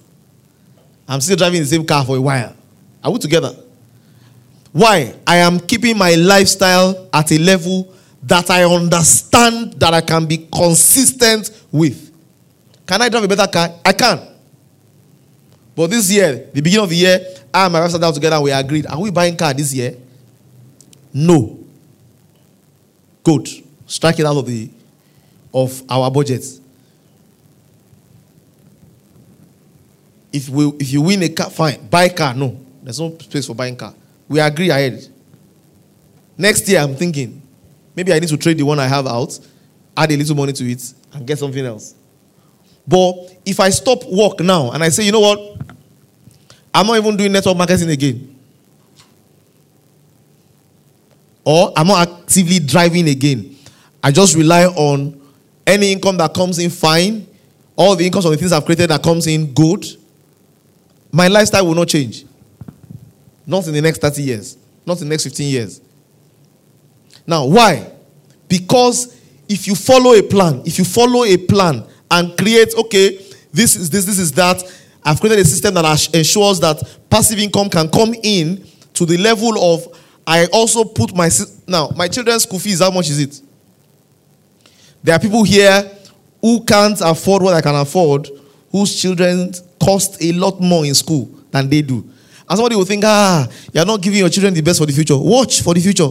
I'm 1.09 1.21
still 1.21 1.37
driving 1.37 1.61
the 1.61 1.66
same 1.66 1.87
car 1.87 2.04
for 2.04 2.16
a 2.16 2.21
while. 2.21 2.54
Are 3.02 3.12
we 3.12 3.18
together? 3.18 3.54
Why? 4.73 5.14
I 5.25 5.37
am 5.37 5.61
keeping 5.61 5.97
my 5.97 6.14
lifestyle 6.14 7.09
at 7.12 7.30
a 7.30 7.38
level 7.38 7.93
that 8.26 8.50
I 8.50 8.64
understand 8.64 9.75
that 9.75 9.93
I 9.93 10.00
can 10.00 10.26
be 10.26 10.49
consistent 10.52 11.50
with. 11.71 12.11
Can 12.87 13.02
I 13.02 13.09
drive 13.09 13.25
a 13.25 13.28
better 13.28 13.50
car? 13.50 13.69
I 13.85 13.93
can. 13.93 14.21
But 15.75 15.90
this 15.90 16.11
year, 16.11 16.49
the 16.52 16.61
beginning 16.61 16.85
of 16.85 16.90
the 16.90 16.97
year, 16.97 17.21
I 17.52 17.64
and 17.64 17.73
my 17.73 17.81
wife 17.81 17.90
sat 17.90 18.00
down 18.00 18.12
together 18.14 18.37
and 18.37 18.45
we 18.45 18.50
agreed. 18.52 18.87
Are 18.87 19.00
we 19.00 19.11
buying 19.11 19.37
car 19.37 19.52
this 19.52 19.73
year? 19.75 19.97
No. 21.12 21.59
Good. 23.23 23.49
Strike 23.87 24.21
it 24.21 24.26
out 24.26 24.37
of 24.37 24.47
the 24.47 24.71
of 25.52 25.83
our 25.88 26.11
budget. 26.11 26.45
If 30.33 30.49
we 30.49 30.66
if 30.81 30.93
you 30.93 31.02
win 31.02 31.23
a 31.23 31.28
car, 31.28 31.50
fine. 31.50 31.87
Buy 31.87 32.09
car. 32.09 32.35
No. 32.35 32.59
There's 32.83 33.00
no 33.00 33.16
space 33.19 33.47
for 33.47 33.54
buying 33.54 33.76
car. 33.76 33.95
We 34.28 34.40
agree 34.40 34.71
ahead. 34.71 35.07
Next 36.37 36.69
year, 36.69 36.81
I'm 36.81 36.97
thinking, 36.97 37.40
maybe 37.96 38.12
I 38.12 38.18
need 38.18 38.28
to 38.28 38.36
trade 38.36 38.58
the 38.58 38.64
one 38.64 38.78
I 38.78 38.86
have 38.86 39.06
out, 39.06 39.38
add 39.96 40.10
a 40.10 40.16
little 40.16 40.36
money 40.36 40.52
to 40.52 40.70
it, 40.70 40.94
and 41.12 41.26
get 41.26 41.38
something 41.38 41.64
else. 41.64 41.94
But 42.86 43.14
if 43.46 43.60
I 43.60 43.70
stop 43.70 44.04
work 44.04 44.40
now 44.40 44.72
and 44.72 44.82
I 44.82 44.88
say, 44.90 45.04
you 45.04 45.12
know 45.12 45.20
what? 45.20 45.60
I'm 46.72 46.86
not 46.86 46.96
even 46.96 47.16
doing 47.16 47.32
network 47.32 47.56
marketing 47.56 47.90
again. 47.90 48.36
Or 51.44 51.72
I'm 51.76 51.86
not 51.86 52.08
actively 52.08 52.58
driving 52.58 53.08
again. 53.08 53.56
I 54.02 54.10
just 54.10 54.34
rely 54.34 54.64
on 54.66 55.20
any 55.66 55.92
income 55.92 56.16
that 56.18 56.34
comes 56.34 56.58
in 56.58 56.70
fine, 56.70 57.26
all 57.76 57.96
the 57.96 58.04
incomes 58.04 58.24
of 58.24 58.32
the 58.32 58.36
things 58.36 58.52
I've 58.52 58.64
created 58.64 58.90
that 58.90 59.02
comes 59.02 59.26
in 59.26 59.52
good. 59.52 59.84
My 61.12 61.28
lifestyle 61.28 61.66
will 61.66 61.74
not 61.74 61.88
change. 61.88 62.24
Not 63.46 63.66
in 63.66 63.74
the 63.74 63.80
next 63.82 64.00
30 64.00 64.22
years, 64.22 64.56
not 64.84 65.00
in 65.00 65.08
the 65.08 65.10
next 65.10 65.24
15 65.24 65.48
years. 65.48 65.80
Now, 67.26 67.47
why? 67.47 67.90
Because 68.49 69.21
if 69.49 69.66
you 69.66 69.75
follow 69.75 70.12
a 70.12 70.23
plan, 70.23 70.62
if 70.64 70.78
you 70.78 70.85
follow 70.85 71.25
a 71.25 71.37
plan 71.37 71.85
and 72.11 72.37
create, 72.37 72.75
okay, 72.76 73.16
this 73.52 73.76
is 73.76 73.90
this, 73.90 74.04
this 74.04 74.19
is 74.19 74.33
that, 74.33 74.62
I've 75.04 75.21
created 75.21 75.40
a 75.40 75.45
system 75.45 75.75
that 75.75 76.14
ensures 76.14 76.61
that 76.61 76.83
passive 77.11 77.38
income 77.38 77.69
can 77.69 77.88
come 77.88 78.14
in 78.23 78.64
to 78.95 79.04
the 79.04 79.19
level 79.19 79.75
of 79.75 79.87
I 80.26 80.47
also 80.47 80.85
put 80.85 81.14
my 81.14 81.28
now 81.66 81.90
my 81.95 82.09
children's 82.09 82.45
school 82.45 82.59
fees. 82.59 82.81
How 82.81 82.90
much 82.90 83.11
is 83.11 83.19
it? 83.19 83.40
There 85.02 85.14
are 85.14 85.19
people 85.19 85.45
here 85.45 85.90
who 86.40 86.64
can't 86.64 86.99
afford 87.02 87.43
what 87.43 87.54
I 87.54 87.61
can 87.61 87.75
afford, 87.75 88.28
whose 88.73 89.00
children 89.00 89.52
cost 89.83 90.23
a 90.23 90.33
lot 90.33 90.61
more 90.61 90.87
in 90.87 90.95
school 90.95 91.28
than 91.50 91.69
they 91.69 91.83
do. 91.83 91.97
And 92.49 92.59
somebody 92.59 92.76
will 92.76 92.85
think, 92.85 93.04
ah, 93.04 93.47
you're 93.73 93.85
not 93.85 94.00
giving 94.00 94.21
your 94.21 94.28
children 94.28 94.54
the 94.54 94.61
best 94.62 94.78
for 94.78 94.87
the 94.87 94.93
future. 94.93 95.16
Watch 95.16 95.62
for 95.62 95.75
the 95.75 95.81
future. 95.81 96.09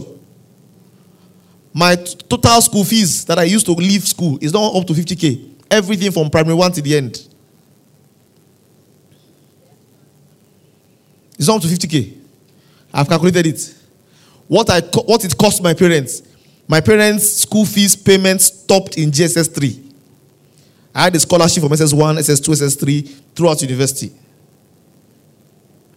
My 1.76 1.96
total 1.96 2.62
school 2.62 2.84
fees 2.84 3.24
that 3.24 3.36
I 3.36 3.42
used 3.42 3.66
to 3.66 3.72
leave 3.72 4.06
school 4.06 4.38
is 4.40 4.52
not 4.52 4.76
up 4.76 4.86
to 4.86 4.92
50k. 4.92 5.50
Everything 5.68 6.12
from 6.12 6.30
primary 6.30 6.54
one 6.54 6.70
to 6.70 6.80
the 6.80 6.96
end. 6.96 7.28
It's 11.36 11.48
not 11.48 11.56
up 11.56 11.62
to 11.62 11.68
50k. 11.68 12.16
I've 12.92 13.08
calculated 13.08 13.46
it. 13.48 13.74
What, 14.46 14.70
I, 14.70 14.82
what 14.82 15.24
it 15.24 15.36
cost 15.36 15.64
my 15.64 15.74
parents. 15.74 16.22
My 16.68 16.80
parents' 16.80 17.38
school 17.38 17.64
fees 17.64 17.96
payment 17.96 18.40
stopped 18.40 18.96
in 18.96 19.10
JSS 19.10 19.52
3. 19.52 19.92
I 20.94 21.02
had 21.04 21.16
a 21.16 21.20
scholarship 21.20 21.60
from 21.64 21.72
SS1, 21.72 22.18
SS2, 22.20 22.54
SS3 22.54 23.20
throughout 23.34 23.60
university. 23.62 24.12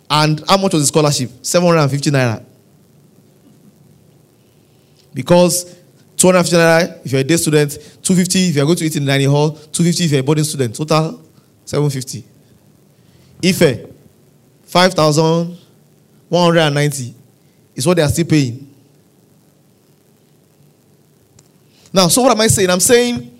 And 0.10 0.44
how 0.48 0.58
much 0.58 0.74
was 0.74 0.82
the 0.82 0.88
scholarship? 0.88 1.30
750 1.46 2.10
naira. 2.10 2.44
Because 5.17 5.65
250 6.15 6.56
naira 6.58 7.03
if 7.03 7.12
you're 7.12 7.21
a 7.21 7.23
day 7.23 7.38
student, 7.38 7.71
250 8.03 8.49
if 8.49 8.56
you're 8.56 8.65
going 8.65 8.77
to 8.77 8.86
eat 8.86 8.95
in 8.97 9.03
the 9.03 9.12
dining 9.12 9.32
hall, 9.32 9.49
250 9.49 10.06
if 10.06 10.12
you're 10.12 10.19
a 10.19 10.23
boarding 10.23 10.43
student. 10.43 10.75
Total 10.75 11.19
750. 11.65 12.23
Ife, 13.43 13.88
5,190 14.67 17.15
is 17.75 17.88
what 17.88 17.97
they 17.97 18.03
are 18.03 18.10
still 18.10 18.25
paying. 18.25 18.71
Now, 21.91 22.10
so 22.10 22.21
what 22.21 22.32
am 22.32 22.41
I 22.41 22.45
saying? 22.45 22.69
I'm 22.69 22.80
saying 22.80 23.39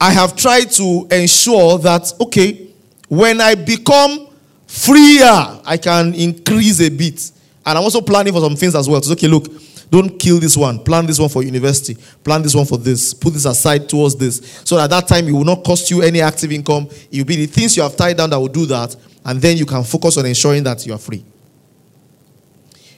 I 0.00 0.12
have 0.12 0.34
tried 0.34 0.70
to 0.70 1.06
ensure 1.10 1.76
that, 1.80 2.10
okay, 2.22 2.70
when 3.10 3.42
I 3.42 3.54
become 3.54 4.28
freer, 4.66 5.60
I 5.66 5.76
can 5.76 6.14
increase 6.14 6.80
a 6.80 6.88
bit. 6.88 7.32
And 7.66 7.76
I'm 7.76 7.84
also 7.84 8.00
planning 8.00 8.32
for 8.32 8.40
some 8.40 8.56
things 8.56 8.74
as 8.74 8.88
well. 8.88 9.02
So, 9.02 9.12
okay, 9.12 9.28
look, 9.28 9.46
don't 9.90 10.18
kill 10.18 10.40
this 10.40 10.56
one. 10.56 10.82
Plan 10.82 11.06
this 11.06 11.18
one 11.18 11.28
for 11.28 11.42
university. 11.42 11.96
Plan 12.24 12.42
this 12.42 12.54
one 12.54 12.66
for 12.66 12.76
this. 12.76 13.14
Put 13.14 13.32
this 13.32 13.44
aside 13.44 13.88
towards 13.88 14.16
this. 14.16 14.62
So 14.64 14.78
at 14.78 14.90
that 14.90 15.06
time, 15.06 15.28
it 15.28 15.32
will 15.32 15.44
not 15.44 15.64
cost 15.64 15.90
you 15.90 16.02
any 16.02 16.20
active 16.20 16.50
income. 16.50 16.88
It 17.10 17.18
will 17.18 17.24
be 17.24 17.36
the 17.36 17.46
things 17.46 17.76
you 17.76 17.82
have 17.82 17.96
tied 17.96 18.16
down 18.16 18.30
that 18.30 18.38
will 18.38 18.48
do 18.48 18.66
that. 18.66 18.96
And 19.24 19.40
then 19.40 19.56
you 19.56 19.66
can 19.66 19.84
focus 19.84 20.18
on 20.18 20.26
ensuring 20.26 20.64
that 20.64 20.84
you 20.86 20.92
are 20.92 20.98
free. 20.98 21.24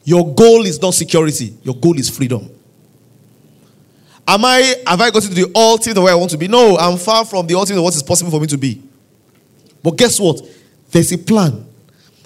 Your 0.04 0.34
goal 0.34 0.64
is 0.64 0.80
not 0.80 0.94
security, 0.94 1.54
your 1.62 1.74
goal 1.74 1.98
is 1.98 2.08
freedom. 2.08 2.50
Am 4.26 4.42
I, 4.42 4.74
have 4.86 5.00
I 5.00 5.10
gotten 5.10 5.28
to 5.28 5.34
the 5.34 5.52
ultimate 5.54 5.98
of 5.98 6.04
where 6.04 6.12
I 6.12 6.16
want 6.16 6.30
to 6.30 6.38
be? 6.38 6.48
No, 6.48 6.78
I'm 6.78 6.96
far 6.96 7.26
from 7.26 7.46
the 7.46 7.54
ultimate 7.54 7.78
of 7.78 7.84
what 7.84 7.94
is 7.94 8.02
possible 8.02 8.30
for 8.30 8.40
me 8.40 8.46
to 8.46 8.56
be. 8.56 8.82
But 9.82 9.98
guess 9.98 10.18
what? 10.18 10.40
There's 10.90 11.12
a 11.12 11.18
plan. 11.18 11.66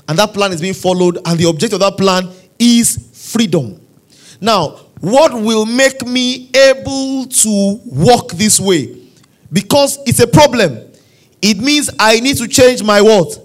And 0.09 0.16
that 0.16 0.33
plan 0.33 0.53
is 0.53 0.61
being 0.61 0.75
followed, 0.75 1.18
and 1.25 1.38
the 1.38 1.48
objective 1.48 1.81
of 1.81 1.90
that 1.90 1.96
plan 1.96 2.29
is 2.59 3.09
freedom. 3.12 3.81
Now, 4.42 4.70
what 5.00 5.33
will 5.33 5.64
make 5.64 6.05
me 6.05 6.50
able 6.52 7.26
to 7.26 7.81
walk 7.87 8.33
this 8.33 8.59
way? 8.59 8.98
Because 9.52 9.98
it's 10.05 10.18
a 10.18 10.26
problem. 10.26 10.81
It 11.40 11.59
means 11.59 11.88
I 11.96 12.18
need 12.18 12.38
to 12.38 12.48
change 12.48 12.83
my 12.83 13.00
what? 13.00 13.38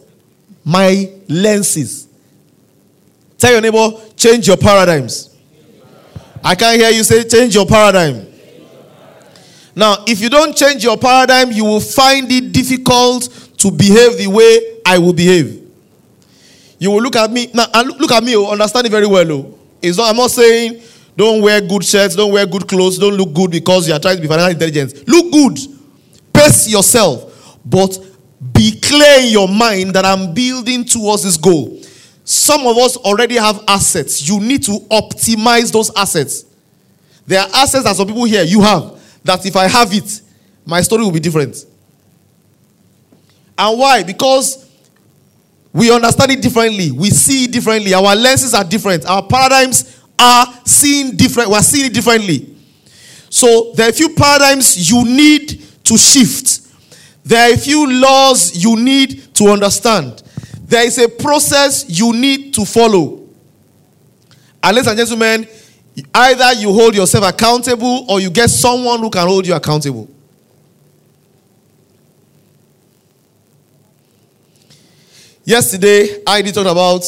My 0.66 1.12
lenses. 1.30 2.08
Tell 3.38 3.52
your 3.52 3.62
neighbor, 3.62 3.92
change 4.16 4.48
your 4.48 4.58
paradigms. 4.58 5.36
I 6.44 6.56
can't 6.56 6.80
hear 6.80 6.90
you 6.90 7.04
say, 7.04 7.24
change 7.26 7.54
your 7.54 7.68
paradigm. 7.68 8.26
Now, 9.76 10.04
if 10.08 10.20
you 10.20 10.30
don't 10.30 10.58
change 10.58 10.84
your 10.84 10.98
paradigm, 10.98 11.52
you 11.52 11.64
will 11.64 11.80
find 11.80 12.32
it 12.32 12.52
difficult 12.52 13.30
to 13.58 13.70
behave 13.70 14.18
the 14.18 14.28
way 14.28 14.80
I 14.84 14.98
will 14.98 15.14
behave. 15.14 15.62
You 16.80 16.90
will 16.90 17.02
look 17.02 17.16
at 17.16 17.30
me 17.30 17.52
now 17.54 17.68
and 17.72 17.90
look 18.00 18.12
at 18.12 18.24
me, 18.24 18.36
oh, 18.36 18.50
understand 18.52 18.88
it 18.88 18.90
very 18.90 19.06
well. 19.06 19.32
Oh. 19.32 19.60
It's 19.82 19.98
not, 19.98 20.10
I'm 20.10 20.18
not 20.18 20.32
saying 20.32 20.82
don't 21.16 21.42
wear 21.42 21.62
good 21.62 21.84
shirts, 21.84 22.16
don't 22.16 22.32
wear 22.32 22.46
good 22.46 22.68
clothes, 22.68 22.98
don't 22.98 23.16
look 23.16 23.34
good 23.34 23.52
because 23.52 23.88
you 23.88 23.94
are 23.94 24.00
trying 24.00 24.18
to 24.18 24.22
be 24.22 24.28
financially 24.28 24.54
intelligent. 24.54 25.08
Look 25.08 25.32
good. 25.32 25.58
Pace 26.32 26.70
yourself. 26.70 27.60
But 27.66 27.98
be 28.54 28.80
clear 28.80 29.22
in 29.22 29.32
your 29.32 29.48
mind 29.48 29.94
that 29.94 30.06
I'm 30.06 30.34
building 30.34 30.86
towards 30.86 31.24
this 31.24 31.38
goal. 31.38 31.82
Some 32.24 32.68
of 32.68 32.78
us 32.78 32.98
already 32.98 33.36
have 33.36 33.64
assets. 33.68 34.28
You 34.28 34.40
need 34.40 34.64
to 34.64 34.80
optimize 34.92 35.72
those 35.72 35.90
assets. 35.96 36.46
There 37.26 37.42
are 37.42 37.50
assets 37.54 37.84
that 37.84 37.96
some 37.96 38.08
people 38.08 38.26
here 38.26 38.44
you 38.44 38.62
have 38.62 39.00
that 39.24 39.46
if 39.46 39.56
I 39.56 39.68
have 39.68 39.94
it, 39.94 40.22
my 40.66 40.82
story 40.82 41.04
will 41.04 41.12
be 41.12 41.20
different. 41.20 41.66
And 43.58 43.80
why? 43.80 44.04
Because 44.04 44.67
we 45.78 45.92
understand 45.92 46.32
it 46.32 46.42
differently. 46.42 46.90
We 46.92 47.12
see 47.12 47.44
it 47.44 47.52
differently. 47.52 47.94
Our 47.94 48.16
lenses 48.16 48.56
are 48.56 48.64
different. 48.64 49.06
Our 49.06 49.22
paradigms 49.22 50.02
are 50.18 50.48
seen 50.66 51.16
different. 51.16 51.52
We're 51.52 51.62
seeing 51.62 51.86
it 51.86 51.94
differently. 51.94 52.56
So 53.30 53.74
there 53.76 53.86
are 53.86 53.92
a 53.92 53.94
few 53.94 54.10
paradigms 54.16 54.90
you 54.90 55.06
need 55.06 55.62
to 55.84 55.96
shift. 55.96 56.62
There 57.24 57.48
are 57.48 57.54
a 57.54 57.58
few 57.58 58.02
laws 58.02 58.56
you 58.64 58.76
need 58.76 59.36
to 59.36 59.50
understand. 59.50 60.24
There 60.66 60.84
is 60.84 60.98
a 60.98 61.08
process 61.08 61.86
you 61.88 62.12
need 62.12 62.56
to 62.56 62.66
follow. 62.66 63.28
And 64.64 64.76
ladies 64.76 64.88
and 64.88 64.98
gentlemen, 64.98 65.48
either 66.12 66.54
you 66.54 66.74
hold 66.74 66.96
yourself 66.96 67.24
accountable 67.30 68.08
or 68.10 68.20
you 68.20 68.32
get 68.32 68.50
someone 68.50 69.00
who 69.00 69.12
can 69.12 69.28
hold 69.28 69.46
you 69.46 69.54
accountable. 69.54 70.10
Yesterday, 75.48 76.22
I 76.28 76.42
did 76.42 76.54
talk 76.54 76.66
about 76.66 77.04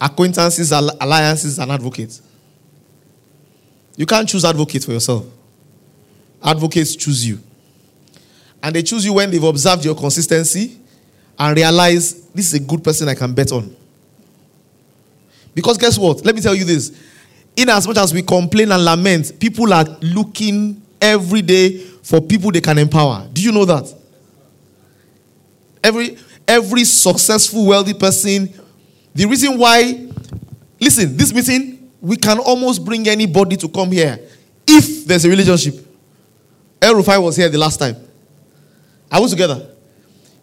acquaintances, 0.00 0.72
alliances, 0.72 1.56
and 1.60 1.70
advocates. 1.70 2.20
You 3.96 4.04
can't 4.04 4.28
choose 4.28 4.44
advocates 4.44 4.86
for 4.86 4.90
yourself. 4.90 5.24
Advocates 6.42 6.96
choose 6.96 7.24
you. 7.24 7.38
And 8.60 8.74
they 8.74 8.82
choose 8.82 9.04
you 9.06 9.12
when 9.12 9.30
they've 9.30 9.44
observed 9.44 9.84
your 9.84 9.94
consistency 9.94 10.80
and 11.38 11.56
realize 11.56 12.26
this 12.30 12.52
is 12.52 12.54
a 12.54 12.60
good 12.60 12.82
person 12.82 13.08
I 13.08 13.14
can 13.14 13.32
bet 13.32 13.52
on. 13.52 13.76
Because 15.54 15.78
guess 15.78 15.96
what? 15.96 16.24
Let 16.24 16.34
me 16.34 16.40
tell 16.40 16.56
you 16.56 16.64
this. 16.64 16.90
In 17.54 17.68
as 17.68 17.86
much 17.86 17.98
as 17.98 18.12
we 18.12 18.22
complain 18.22 18.72
and 18.72 18.84
lament, 18.84 19.38
people 19.38 19.72
are 19.72 19.84
looking 20.02 20.82
every 21.00 21.42
day 21.42 21.78
for 21.78 22.20
people 22.20 22.50
they 22.50 22.60
can 22.60 22.78
empower. 22.78 23.28
Do 23.32 23.40
you 23.40 23.52
know 23.52 23.64
that? 23.64 24.03
Every 25.84 26.16
every 26.48 26.84
successful, 26.84 27.66
wealthy 27.66 27.92
person, 27.92 28.48
the 29.14 29.26
reason 29.26 29.58
why, 29.58 30.08
listen, 30.80 31.16
this 31.16 31.32
meeting, 31.32 31.90
we 32.00 32.16
can 32.16 32.38
almost 32.38 32.84
bring 32.84 33.06
anybody 33.06 33.56
to 33.56 33.68
come 33.68 33.92
here 33.92 34.18
if 34.66 35.04
there's 35.06 35.24
a 35.24 35.28
relationship. 35.28 35.74
El 36.80 36.94
Rufai 36.94 37.22
was 37.22 37.36
here 37.36 37.48
the 37.50 37.58
last 37.58 37.78
time. 37.78 37.96
I 39.10 39.20
was 39.20 39.30
together. 39.30 39.70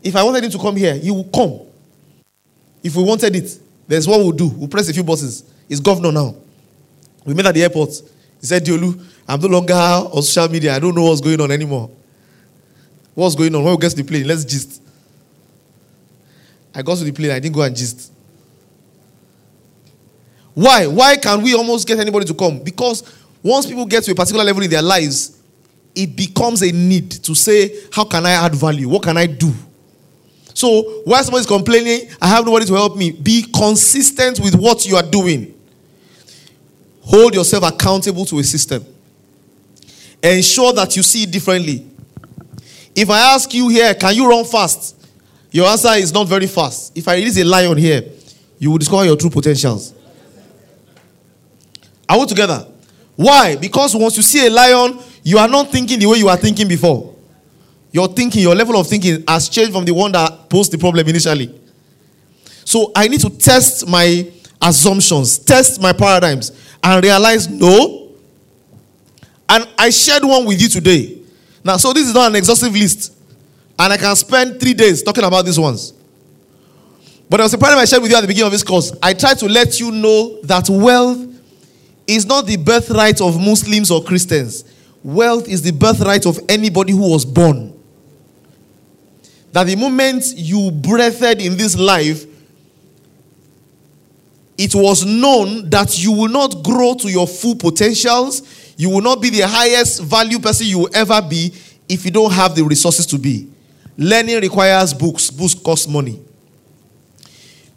If 0.04 0.15
I 0.15 0.23
wanted 0.23 0.43
him 0.43 0.51
to 0.51 0.58
come 0.60 0.75
here, 0.75 0.95
he 0.95 1.12
would 1.12 1.32
come. 1.32 1.62
If 2.84 2.95
we 2.95 3.04
wanted 3.04 3.36
it, 3.36 3.60
there's 3.88 4.08
what 4.08 4.19
we'll 4.19 4.32
do. 4.32 4.47
We'll 4.47 4.67
press 4.67 4.89
a 4.89 4.93
few 4.93 5.04
buttons. 5.04 5.43
He's 5.67 5.80
governor 5.80 6.12
now. 6.12 6.36
We 7.25 7.34
met 7.34 7.47
at 7.47 7.54
the 7.54 7.63
airport. 7.63 7.89
He 8.39 8.47
said, 8.47 8.63
Diolu, 8.63 9.04
I'm 9.27 9.39
no 9.39 9.47
longer 9.47 9.73
on 9.73 10.21
social 10.23 10.51
media. 10.51 10.75
I 10.75 10.80
don't 10.80 10.95
know 10.95 11.04
what's 11.04 11.21
going 11.21 11.39
on 11.41 11.51
anymore. 11.51 11.89
What's 13.13 13.36
going 13.36 13.54
on? 13.54 13.63
When 13.63 13.73
we 13.73 13.80
get 13.80 13.91
to 13.91 13.97
the 13.97 14.04
plane, 14.04 14.27
let's 14.27 14.45
gist. 14.45 14.82
I 16.73 16.81
got 16.81 16.97
to 16.97 17.03
the 17.03 17.12
plane, 17.12 17.31
I 17.31 17.39
didn't 17.39 17.55
go 17.55 17.62
and 17.62 17.75
gist. 17.75 18.12
Why? 20.53 20.88
Why 20.88 21.17
can 21.17 21.41
we 21.41 21.53
almost 21.55 21.88
get 21.88 21.99
anybody 21.99 22.25
to 22.25 22.34
come? 22.34 22.60
Because 22.60 23.03
once 23.43 23.65
people 23.65 23.86
get 23.86 24.03
to 24.03 24.12
a 24.12 24.15
particular 24.15 24.43
level 24.43 24.63
in 24.63 24.69
their 24.69 24.81
lives, 24.81 25.41
it 25.95 26.15
becomes 26.15 26.62
a 26.62 26.71
need 26.71 27.12
to 27.12 27.36
say, 27.36 27.84
How 27.91 28.05
can 28.05 28.25
I 28.25 28.31
add 28.31 28.55
value? 28.55 28.88
What 28.88 29.03
can 29.03 29.17
I 29.17 29.25
do? 29.25 29.53
So, 30.53 31.01
while 31.05 31.23
somebody's 31.23 31.47
complaining, 31.47 32.10
I 32.21 32.27
have 32.27 32.45
nobody 32.45 32.65
to 32.65 32.73
help 32.73 32.97
me, 32.97 33.12
be 33.12 33.43
consistent 33.43 34.39
with 34.39 34.55
what 34.55 34.86
you 34.86 34.95
are 34.97 35.03
doing. 35.03 35.57
Hold 37.03 37.34
yourself 37.34 37.63
accountable 37.63 38.25
to 38.25 38.39
a 38.39 38.43
system. 38.43 38.86
Ensure 40.21 40.73
that 40.73 40.95
you 40.95 41.03
see 41.03 41.23
it 41.23 41.31
differently. 41.31 41.86
If 42.93 43.10
I 43.10 43.34
ask 43.34 43.53
you 43.53 43.69
here, 43.69 43.93
can 43.95 44.13
you 44.13 44.29
run 44.29 44.45
fast? 44.45 45.00
Your 45.51 45.67
answer 45.67 45.93
is 45.95 46.13
not 46.13 46.27
very 46.27 46.47
fast. 46.47 46.97
If 46.97 47.07
I 47.07 47.15
release 47.15 47.37
a 47.37 47.43
lion 47.43 47.77
here, 47.77 48.03
you 48.57 48.71
will 48.71 48.77
discover 48.77 49.05
your 49.05 49.17
true 49.17 49.29
potentials. 49.29 49.93
Are 52.07 52.19
we 52.19 52.25
together? 52.25 52.67
Why? 53.15 53.55
Because 53.57 53.95
once 53.95 54.15
you 54.17 54.23
see 54.23 54.47
a 54.47 54.49
lion, 54.49 54.99
you 55.23 55.37
are 55.37 55.47
not 55.47 55.69
thinking 55.69 55.99
the 55.99 56.05
way 56.05 56.17
you 56.17 56.25
were 56.25 56.37
thinking 56.37 56.67
before. 56.67 57.15
Your 57.91 58.07
thinking, 58.07 58.41
your 58.41 58.55
level 58.55 58.77
of 58.77 58.87
thinking 58.87 59.23
has 59.27 59.49
changed 59.49 59.73
from 59.73 59.83
the 59.83 59.93
one 59.93 60.11
that 60.13 60.49
posed 60.49 60.71
the 60.71 60.77
problem 60.77 61.07
initially. 61.07 61.59
So 62.63 62.91
I 62.95 63.07
need 63.09 63.19
to 63.21 63.29
test 63.29 63.87
my 63.87 64.31
assumptions, 64.61 65.37
test 65.39 65.81
my 65.81 65.91
paradigms, 65.91 66.51
and 66.81 67.03
realize 67.03 67.49
no. 67.49 68.13
And 69.49 69.67
I 69.77 69.89
shared 69.89 70.23
one 70.23 70.45
with 70.45 70.61
you 70.61 70.69
today. 70.69 71.21
Now, 71.63 71.77
so 71.77 71.91
this 71.91 72.07
is 72.07 72.13
not 72.13 72.29
an 72.29 72.35
exhaustive 72.37 72.73
list. 72.73 73.13
And 73.82 73.91
I 73.91 73.98
can 73.98 74.15
spend 74.15 74.60
three 74.60 74.76
days 74.76 75.02
talking 75.02 75.24
about 75.24 75.44
these 75.44 75.60
ones. 75.60 75.94
But 77.28 77.38
there 77.38 77.46
was 77.46 77.54
a 77.54 77.58
paradigm 77.58 77.80
I 77.80 77.86
shared 77.86 78.04
with 78.04 78.12
you 78.12 78.17
at 78.17 78.22
the 78.22 78.28
beginning 78.28 78.46
of 78.46 78.52
this 78.52 78.62
course. 78.62 78.94
I 79.02 79.13
tried 79.13 79.39
to 79.39 79.48
let 79.48 79.80
you 79.80 79.89
know 79.89 80.39
that 80.44 80.70
wealth 80.70 81.20
is 82.06 82.26
not 82.28 82.46
the 82.46 82.58
birthright 82.58 83.20
of 83.22 83.39
Muslims 83.39 83.89
or 83.89 84.04
Christians. 84.04 84.65
Wealth 85.04 85.48
is 85.48 85.63
the 85.63 85.72
birthright 85.72 86.28
of 86.28 86.39
anybody 86.48 86.94
who 86.94 87.10
was 87.12 87.26
born 87.26 87.72
that 89.52 89.65
the 89.65 89.76
moment 89.76 90.24
you 90.36 90.72
breathed 90.72 91.41
in 91.41 91.58
this 91.58 91.78
life, 91.78 92.26
it 94.58 94.76
was 94.76 95.04
known 95.04 95.70
that 95.70 96.02
you 96.02 96.12
will 96.12 96.30
not 96.30 96.63
grow 96.63 96.94
to 96.94 97.10
your 97.10 97.28
full 97.28 97.56
potentials. 97.56 98.76
You 98.78 98.89
will 98.89 99.02
not 99.02 99.22
be 99.22 99.30
the 99.30 99.48
highest 99.48 100.04
value 100.04 100.39
person 100.39 100.67
you 100.67 100.80
will 100.80 100.96
ever 100.96 101.22
be 101.22 101.54
if 101.89 102.06
you 102.06 102.12
don't 102.12 102.32
have 102.32 102.56
the 102.56 102.63
resources 102.63 103.06
to 103.08 103.17
be. 103.17 103.50
Learning 103.97 104.39
requires 104.39 104.93
books, 104.93 105.30
books 105.30 105.54
cost 105.54 105.89
money. 105.89 106.19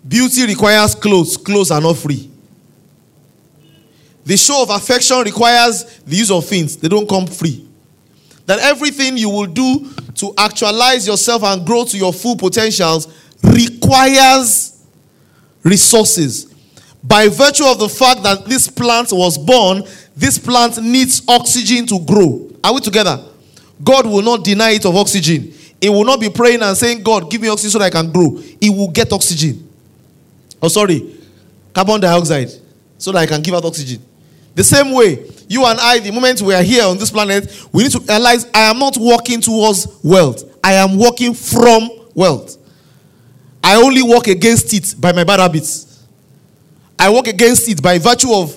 Beauty 0.07 0.47
requires 0.47 0.95
clothes, 0.95 1.37
clothes 1.37 1.71
are 1.71 1.81
not 1.81 1.97
free. 1.97 2.31
The 4.25 4.37
show 4.37 4.63
of 4.63 4.71
affection 4.71 5.19
requires 5.21 6.01
the 6.01 6.17
use 6.17 6.31
of 6.31 6.47
things, 6.47 6.77
they 6.77 6.89
don't 6.89 7.09
come 7.09 7.27
free. 7.27 7.67
That 8.47 8.59
everything 8.59 9.17
you 9.17 9.31
will 9.31 9.47
do 9.47 9.91
to 10.17 10.35
actualize 10.39 11.07
yourself 11.07 11.43
and 11.43 11.67
grow 11.67 11.85
to 11.85 11.97
your 11.97 12.13
full 12.13 12.37
potentials 12.37 13.09
requires 13.43 14.83
resources. 15.63 16.55
By 17.03 17.29
virtue 17.29 17.67
of 17.67 17.79
the 17.79 17.89
fact 17.89 18.23
that 18.23 18.47
this 18.47 18.69
plant 18.69 19.09
was 19.13 19.37
born, 19.37 19.83
this 20.17 20.39
plant 20.39 20.83
needs 20.83 21.23
oxygen 21.29 21.87
to 21.87 21.99
grow. 22.01 22.51
Are 22.63 22.73
we 22.73 22.81
together? 22.81 23.23
God 23.83 24.07
will 24.07 24.23
not 24.23 24.45
deny 24.45 24.71
it 24.71 24.87
of 24.87 24.97
oxygen. 24.97 25.53
He 25.85 25.91
will 25.91 26.05
not 26.05 26.19
be 26.19 26.31
praying 26.31 26.63
and 26.63 26.75
saying, 26.75 27.03
God, 27.03 27.31
give 27.31 27.43
me 27.43 27.49
oxygen 27.49 27.73
so 27.73 27.79
that 27.79 27.85
I 27.85 27.91
can 27.91 28.11
grow. 28.11 28.39
He 28.59 28.71
will 28.71 28.89
get 28.89 29.13
oxygen. 29.13 29.69
Oh, 30.63 30.69
sorry, 30.69 31.15
carbon 31.75 32.01
dioxide 32.01 32.49
so 32.97 33.13
that 33.13 33.19
I 33.19 33.27
can 33.27 33.43
give 33.43 33.53
out 33.53 33.67
oxygen. 33.67 34.03
The 34.55 34.65
same 34.65 34.93
way, 34.93 35.31
you 35.47 35.63
and 35.67 35.79
I, 35.79 35.99
the 35.99 36.11
moment 36.11 36.41
we 36.41 36.55
are 36.55 36.63
here 36.63 36.85
on 36.85 36.97
this 36.97 37.11
planet, 37.11 37.67
we 37.71 37.83
need 37.83 37.93
to 37.93 37.99
realize 37.99 38.47
I 38.55 38.63
am 38.71 38.79
not 38.79 38.97
walking 38.97 39.43
towards 39.43 40.01
wealth. 40.03 40.57
I 40.65 40.73
am 40.73 40.97
walking 40.97 41.35
from 41.35 41.91
wealth. 42.15 42.57
I 43.63 43.77
only 43.77 44.01
walk 44.03 44.27
against 44.29 44.73
it 44.73 44.99
by 44.99 45.13
my 45.13 45.23
bad 45.25 45.39
habits. 45.41 46.03
I 46.99 47.11
walk 47.11 47.27
against 47.29 47.69
it 47.69 47.83
by 47.83 47.99
virtue 47.99 48.33
of 48.33 48.57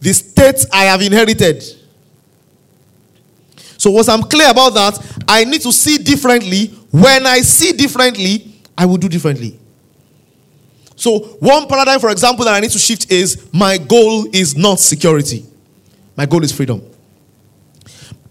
the 0.00 0.12
state 0.12 0.66
I 0.72 0.86
have 0.86 1.00
inherited. 1.00 1.62
So, 3.78 3.92
once 3.92 4.08
I'm 4.08 4.24
clear 4.24 4.50
about 4.50 4.70
that, 4.70 5.15
I 5.28 5.44
need 5.44 5.62
to 5.62 5.72
see 5.72 5.98
differently. 5.98 6.66
When 6.90 7.26
I 7.26 7.38
see 7.40 7.72
differently, 7.72 8.54
I 8.76 8.86
will 8.86 8.96
do 8.96 9.08
differently. 9.08 9.58
So, 10.94 11.18
one 11.40 11.66
paradigm, 11.68 12.00
for 12.00 12.10
example, 12.10 12.44
that 12.46 12.54
I 12.54 12.60
need 12.60 12.70
to 12.70 12.78
shift 12.78 13.10
is 13.10 13.48
my 13.52 13.76
goal 13.76 14.26
is 14.32 14.56
not 14.56 14.80
security. 14.80 15.44
My 16.16 16.24
goal 16.24 16.42
is 16.42 16.52
freedom. 16.52 16.82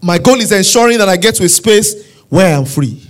My 0.02 0.18
goal 0.18 0.40
is 0.40 0.50
ensuring 0.50 0.98
that 0.98 1.08
I 1.08 1.16
get 1.16 1.36
to 1.36 1.44
a 1.44 1.48
space 1.48 2.12
where 2.28 2.46
I 2.46 2.58
am 2.58 2.64
free. 2.64 3.02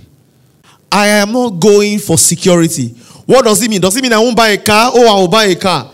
I 0.91 1.07
am 1.07 1.31
not 1.31 1.59
going 1.59 1.99
for 1.99 2.17
security. 2.17 2.89
What 3.25 3.45
does 3.45 3.61
it 3.61 3.69
mean? 3.69 3.81
Does 3.81 3.97
it 3.97 4.01
mean 4.03 4.13
I 4.13 4.19
won't 4.19 4.37
buy 4.37 4.49
a 4.49 4.57
car? 4.57 4.91
Oh, 4.93 5.17
I 5.17 5.19
will 5.19 5.27
buy 5.27 5.45
a 5.45 5.55
car. 5.55 5.91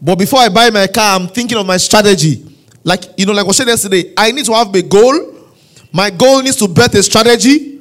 But 0.00 0.16
before 0.16 0.38
I 0.40 0.48
buy 0.48 0.70
my 0.70 0.86
car, 0.86 1.18
I'm 1.18 1.28
thinking 1.28 1.58
of 1.58 1.66
my 1.66 1.76
strategy. 1.76 2.46
Like, 2.82 3.04
you 3.18 3.26
know, 3.26 3.32
like 3.32 3.46
I 3.46 3.50
said 3.50 3.66
yesterday, 3.66 4.14
I 4.16 4.30
need 4.32 4.46
to 4.46 4.54
have 4.54 4.74
a 4.74 4.82
goal. 4.82 5.29
My 5.92 6.10
goal 6.10 6.42
needs 6.42 6.56
to 6.56 6.68
bet 6.68 6.94
a 6.94 7.02
strategy. 7.02 7.78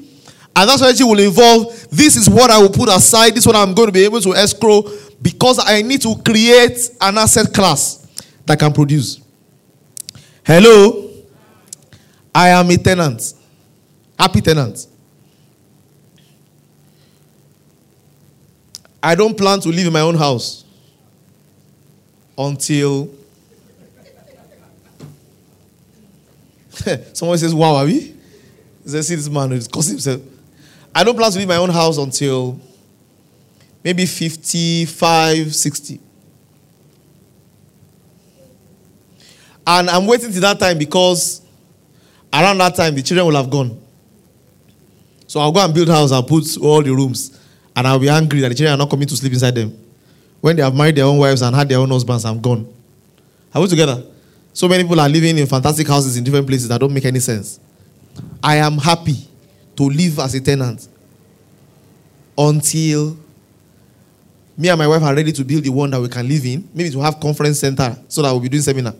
And 0.55 0.69
that 0.69 0.77
strategy 0.77 1.03
will 1.03 1.19
involve 1.19 1.87
this 1.89 2.15
is 2.15 2.29
what 2.29 2.49
I 2.49 2.59
will 2.59 2.69
put 2.71 2.89
aside, 2.89 3.31
this 3.31 3.39
is 3.39 3.47
what 3.47 3.55
I'm 3.55 3.73
going 3.73 3.87
to 3.87 3.91
be 3.91 4.03
able 4.03 4.19
to 4.21 4.33
escrow 4.33 4.83
because 5.21 5.59
I 5.63 5.81
need 5.81 6.01
to 6.01 6.15
create 6.25 6.89
an 6.99 7.17
asset 7.17 7.53
class 7.53 8.07
that 8.45 8.57
can 8.59 8.73
produce. 8.73 9.21
Hello? 10.43 11.09
I 12.33 12.49
am 12.49 12.69
a 12.69 12.77
tenant. 12.77 13.33
Happy 14.17 14.41
tenant. 14.41 14.87
I 19.01 19.15
don't 19.15 19.37
plan 19.37 19.59
to 19.61 19.69
live 19.69 19.87
in 19.87 19.93
my 19.93 20.01
own 20.01 20.15
house 20.15 20.65
until 22.37 23.09
someone 27.13 27.37
says, 27.37 27.53
Wow, 27.53 27.75
are 27.75 27.85
we? 27.85 27.99
He 27.99 28.15
says, 28.89 29.07
See 29.07 29.15
this 29.15 29.29
man 29.29 29.51
is 29.51 29.67
causing 29.67 29.93
himself. 29.93 30.21
I 30.93 31.03
don't 31.03 31.15
plan 31.15 31.31
to 31.31 31.37
leave 31.37 31.47
my 31.47 31.57
own 31.57 31.69
house 31.69 31.97
until 31.97 32.59
maybe 33.83 34.05
55, 34.05 35.55
60. 35.55 35.99
And 39.67 39.89
I'm 39.89 40.07
waiting 40.07 40.31
till 40.31 40.41
that 40.41 40.59
time 40.59 40.77
because 40.79 41.41
around 42.33 42.57
that 42.57 42.75
time 42.75 42.95
the 42.95 43.03
children 43.03 43.27
will 43.27 43.35
have 43.35 43.49
gone. 43.49 43.79
So 45.27 45.39
I'll 45.39 45.51
go 45.51 45.63
and 45.63 45.73
build 45.73 45.89
house 45.89 46.11
and 46.11 46.25
put 46.25 46.57
all 46.57 46.81
the 46.81 46.89
rooms. 46.91 47.39
And 47.75 47.87
I'll 47.87 47.99
be 47.99 48.09
angry 48.09 48.39
that 48.41 48.49
the 48.49 48.55
children 48.55 48.73
are 48.73 48.77
not 48.83 48.89
coming 48.89 49.07
to 49.07 49.15
sleep 49.15 49.31
inside 49.31 49.53
them. 49.53 49.77
When 50.41 50.55
they 50.55 50.63
have 50.63 50.73
married 50.73 50.95
their 50.95 51.05
own 51.05 51.19
wives 51.19 51.43
and 51.43 51.55
had 51.55 51.69
their 51.69 51.77
own 51.77 51.89
husbands, 51.89 52.25
I'm 52.25 52.41
gone. 52.41 52.73
Are 53.53 53.61
we 53.61 53.67
together? 53.67 54.03
So 54.53 54.67
many 54.67 54.83
people 54.83 54.99
are 54.99 55.09
living 55.09 55.37
in 55.37 55.45
fantastic 55.47 55.87
houses 55.87 56.17
in 56.17 56.23
different 56.23 56.47
places 56.47 56.67
that 56.67 56.79
don't 56.79 56.93
make 56.93 57.05
any 57.05 57.19
sense. 57.19 57.59
I 58.43 58.57
am 58.57 58.77
happy 58.77 59.15
to 59.75 59.83
live 59.83 60.19
as 60.19 60.35
a 60.35 60.41
tenant 60.41 60.87
until 62.37 63.17
me 64.57 64.67
and 64.67 64.77
my 64.77 64.87
wife 64.87 65.01
are 65.03 65.15
ready 65.15 65.31
to 65.31 65.43
build 65.45 65.63
the 65.63 65.69
one 65.69 65.89
that 65.91 66.01
we 66.01 66.09
can 66.09 66.27
live 66.27 66.45
in. 66.45 66.67
Maybe 66.73 66.89
to 66.91 66.99
have 66.99 67.19
conference 67.19 67.59
center 67.59 67.97
so 68.07 68.21
that 68.21 68.31
we'll 68.31 68.41
be 68.41 68.49
doing 68.49 68.61
seminar. 68.63 68.93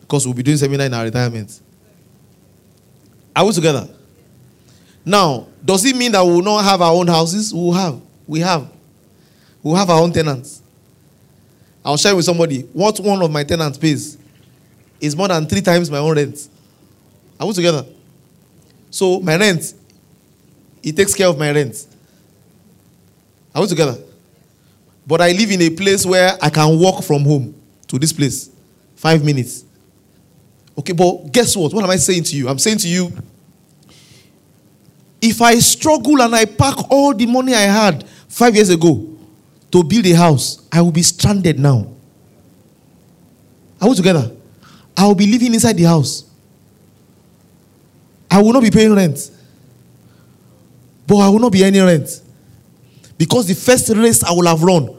Because 0.00 0.26
we'll 0.26 0.34
be 0.34 0.42
doing 0.42 0.58
seminar 0.58 0.86
in 0.86 0.94
our 0.94 1.04
retirement. 1.04 1.60
Are 3.34 3.46
we 3.46 3.52
together? 3.52 3.88
Now, 5.04 5.46
does 5.64 5.84
it 5.86 5.96
mean 5.96 6.12
that 6.12 6.24
we 6.24 6.32
will 6.32 6.42
not 6.42 6.64
have 6.64 6.82
our 6.82 6.92
own 6.92 7.06
houses? 7.06 7.54
We 7.54 7.60
will 7.60 7.72
have. 7.72 8.00
We 8.26 8.40
have. 8.40 8.62
We 9.62 9.70
will 9.70 9.76
have 9.76 9.88
our 9.88 10.02
own 10.02 10.12
tenants. 10.12 10.60
I'll 11.84 11.96
share 11.96 12.14
with 12.14 12.26
somebody 12.26 12.62
what 12.72 13.00
one 13.00 13.22
of 13.22 13.30
my 13.30 13.44
tenants 13.44 13.78
pays 13.78 14.18
is 15.00 15.16
more 15.16 15.28
than 15.28 15.46
three 15.46 15.60
times 15.60 15.90
my 15.90 15.98
own 15.98 16.16
rent. 16.16 16.48
Are 17.38 17.46
we 17.46 17.52
together? 17.52 17.84
So 18.90 19.20
my 19.20 19.36
rent, 19.36 19.74
he 20.82 20.92
takes 20.92 21.14
care 21.14 21.28
of 21.28 21.38
my 21.38 21.52
rent. 21.52 21.86
Are 23.54 23.62
we 23.62 23.68
together? 23.68 23.98
But 25.06 25.20
I 25.20 25.32
live 25.32 25.50
in 25.50 25.62
a 25.62 25.70
place 25.70 26.04
where 26.04 26.36
I 26.40 26.50
can 26.50 26.78
walk 26.78 27.02
from 27.02 27.24
home 27.24 27.54
to 27.86 27.98
this 27.98 28.12
place. 28.12 28.50
Five 28.96 29.24
minutes. 29.24 29.64
Okay, 30.76 30.92
but 30.92 31.32
guess 31.32 31.56
what? 31.56 31.72
What 31.72 31.82
am 31.82 31.90
I 31.90 31.96
saying 31.96 32.24
to 32.24 32.36
you? 32.36 32.48
I'm 32.48 32.58
saying 32.58 32.78
to 32.78 32.88
you, 32.88 33.12
if 35.20 35.40
I 35.42 35.58
struggle 35.58 36.20
and 36.22 36.34
I 36.34 36.44
pack 36.44 36.90
all 36.90 37.14
the 37.14 37.26
money 37.26 37.54
I 37.54 37.62
had 37.62 38.06
five 38.28 38.54
years 38.54 38.70
ago 38.70 39.08
to 39.70 39.82
build 39.82 40.06
a 40.06 40.12
house, 40.12 40.66
I 40.70 40.80
will 40.82 40.92
be 40.92 41.02
stranded 41.02 41.58
now. 41.58 41.86
Are 43.80 43.88
we 43.88 43.94
together? 43.94 44.30
I 44.98 45.06
will 45.06 45.14
be 45.14 45.28
living 45.28 45.54
inside 45.54 45.74
the 45.74 45.84
house. 45.84 46.24
I 48.28 48.42
will 48.42 48.52
not 48.52 48.64
be 48.64 48.70
paying 48.70 48.92
rent. 48.92 49.30
But 51.06 51.18
I 51.18 51.28
will 51.28 51.38
not 51.38 51.52
be 51.52 51.62
any 51.62 51.78
rent. 51.78 52.20
Because 53.16 53.46
the 53.46 53.54
first 53.54 53.88
race 53.90 54.24
I 54.24 54.32
will 54.32 54.46
have 54.46 54.60
run. 54.60 54.96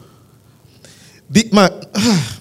The, 1.30 1.50
my, 1.52 1.70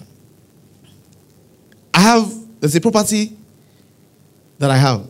I 1.93 1.99
have, 1.99 2.33
there's 2.61 2.75
a 2.77 2.81
property 2.81 3.35
that 4.57 4.71
I 4.71 4.77
have. 4.77 5.05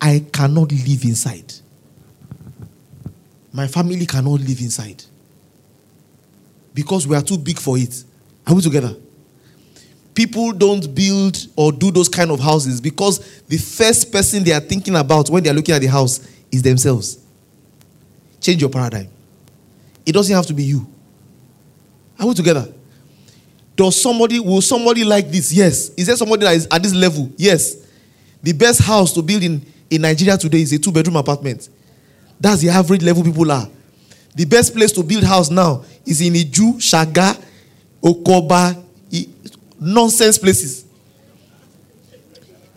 I 0.00 0.24
cannot 0.32 0.72
live 0.72 1.04
inside. 1.04 1.52
My 3.52 3.66
family 3.66 4.06
cannot 4.06 4.40
live 4.40 4.60
inside. 4.60 5.04
Because 6.72 7.06
we 7.06 7.14
are 7.14 7.22
too 7.22 7.36
big 7.36 7.58
for 7.58 7.76
it. 7.76 8.04
Are 8.46 8.54
we 8.54 8.62
together? 8.62 8.96
People 10.20 10.52
don't 10.52 10.94
build 10.94 11.46
or 11.56 11.72
do 11.72 11.90
those 11.90 12.06
kind 12.06 12.30
of 12.30 12.40
houses 12.40 12.78
because 12.78 13.40
the 13.48 13.56
first 13.56 14.12
person 14.12 14.44
they 14.44 14.52
are 14.52 14.60
thinking 14.60 14.94
about 14.94 15.30
when 15.30 15.42
they 15.42 15.48
are 15.48 15.54
looking 15.54 15.74
at 15.74 15.80
the 15.80 15.86
house 15.86 16.20
is 16.52 16.60
themselves. 16.62 17.24
Change 18.38 18.60
your 18.60 18.68
paradigm. 18.68 19.08
It 20.04 20.12
doesn't 20.12 20.36
have 20.36 20.44
to 20.44 20.52
be 20.52 20.62
you. 20.64 20.86
Are 22.18 22.26
we 22.26 22.34
together? 22.34 22.68
Does 23.74 23.98
somebody, 23.98 24.38
will 24.40 24.60
somebody 24.60 25.04
like 25.04 25.30
this? 25.30 25.54
Yes. 25.54 25.88
Is 25.96 26.06
there 26.08 26.16
somebody 26.16 26.44
that 26.44 26.54
is 26.54 26.68
at 26.70 26.82
this 26.82 26.92
level? 26.92 27.32
Yes. 27.38 27.76
The 28.42 28.52
best 28.52 28.82
house 28.82 29.14
to 29.14 29.22
build 29.22 29.42
in, 29.42 29.64
in 29.88 30.02
Nigeria 30.02 30.36
today 30.36 30.60
is 30.60 30.70
a 30.74 30.78
two 30.78 30.92
bedroom 30.92 31.16
apartment. 31.16 31.66
That's 32.38 32.60
the 32.60 32.68
average 32.68 33.00
level 33.02 33.24
people 33.24 33.50
are. 33.50 33.66
The 34.34 34.44
best 34.44 34.74
place 34.74 34.92
to 34.92 35.02
build 35.02 35.24
house 35.24 35.48
now 35.48 35.82
is 36.04 36.20
in 36.20 36.34
Iju, 36.34 36.74
Shaga, 36.74 37.42
Okoba, 38.02 38.84
nonsense 39.80 40.38
places. 40.38 40.84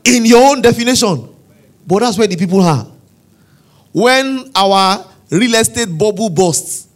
In 0.06 0.26
your 0.26 0.50
own 0.50 0.62
definition. 0.62 1.30
But 1.86 2.00
that's 2.00 2.18
where 2.18 2.28
the 2.28 2.38
people 2.38 2.62
are. 2.62 2.88
When 3.92 4.50
our 4.56 5.06
real 5.30 5.56
estate 5.56 5.96
bubble 5.98 6.30
bursts 6.30 6.88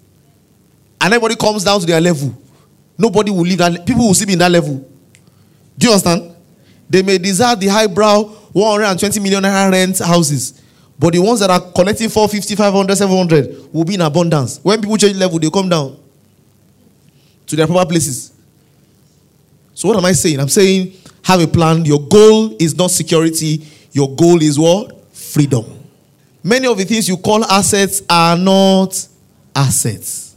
and 0.99 1.13
everybody 1.13 1.35
comes 1.35 1.63
down 1.63 1.79
to 1.79 1.85
their 1.85 2.01
level, 2.01 2.35
nobody 2.97 3.31
will 3.31 3.41
leave 3.41 3.59
that. 3.59 3.85
People 3.85 4.07
will 4.07 4.13
still 4.13 4.27
be 4.27 4.33
in 4.33 4.39
that 4.39 4.51
level. 4.51 4.77
Do 5.77 5.87
you 5.87 5.93
understand? 5.93 6.35
They 6.89 7.03
may 7.03 7.17
desire 7.17 7.55
the 7.55 7.67
highbrow 7.67 8.23
120 8.23 9.19
million 9.19 9.43
rent 9.43 9.99
houses. 9.99 10.63
But 10.97 11.13
the 11.13 11.19
ones 11.19 11.41
that 11.41 11.49
are 11.51 11.59
collecting 11.59 12.09
450, 12.09 12.55
500, 12.55 12.95
700 12.95 13.73
will 13.73 13.83
be 13.85 13.93
in 13.93 14.01
abundance. 14.01 14.59
When 14.63 14.81
people 14.81 14.97
change 14.97 15.15
level, 15.17 15.37
they 15.37 15.49
come 15.49 15.69
down 15.69 15.99
to 17.45 17.55
their 17.55 17.67
proper 17.67 17.87
places. 17.89 18.33
So, 19.77 19.87
what 19.87 19.95
am 19.95 20.05
I 20.05 20.13
saying? 20.13 20.39
I'm 20.39 20.49
saying 20.49 20.93
have 21.21 21.39
a 21.39 21.45
plan. 21.45 21.85
Your 21.85 21.99
goal 21.99 22.55
is 22.59 22.75
not 22.75 22.89
security, 22.89 23.63
your 23.91 24.09
goal 24.15 24.41
is 24.41 24.57
what? 24.57 25.13
Freedom. 25.13 25.65
Many 26.41 26.65
of 26.65 26.79
the 26.79 26.83
things 26.83 27.07
you 27.07 27.15
call 27.15 27.45
assets 27.45 28.01
are 28.09 28.35
not 28.35 29.07
assets. 29.55 30.35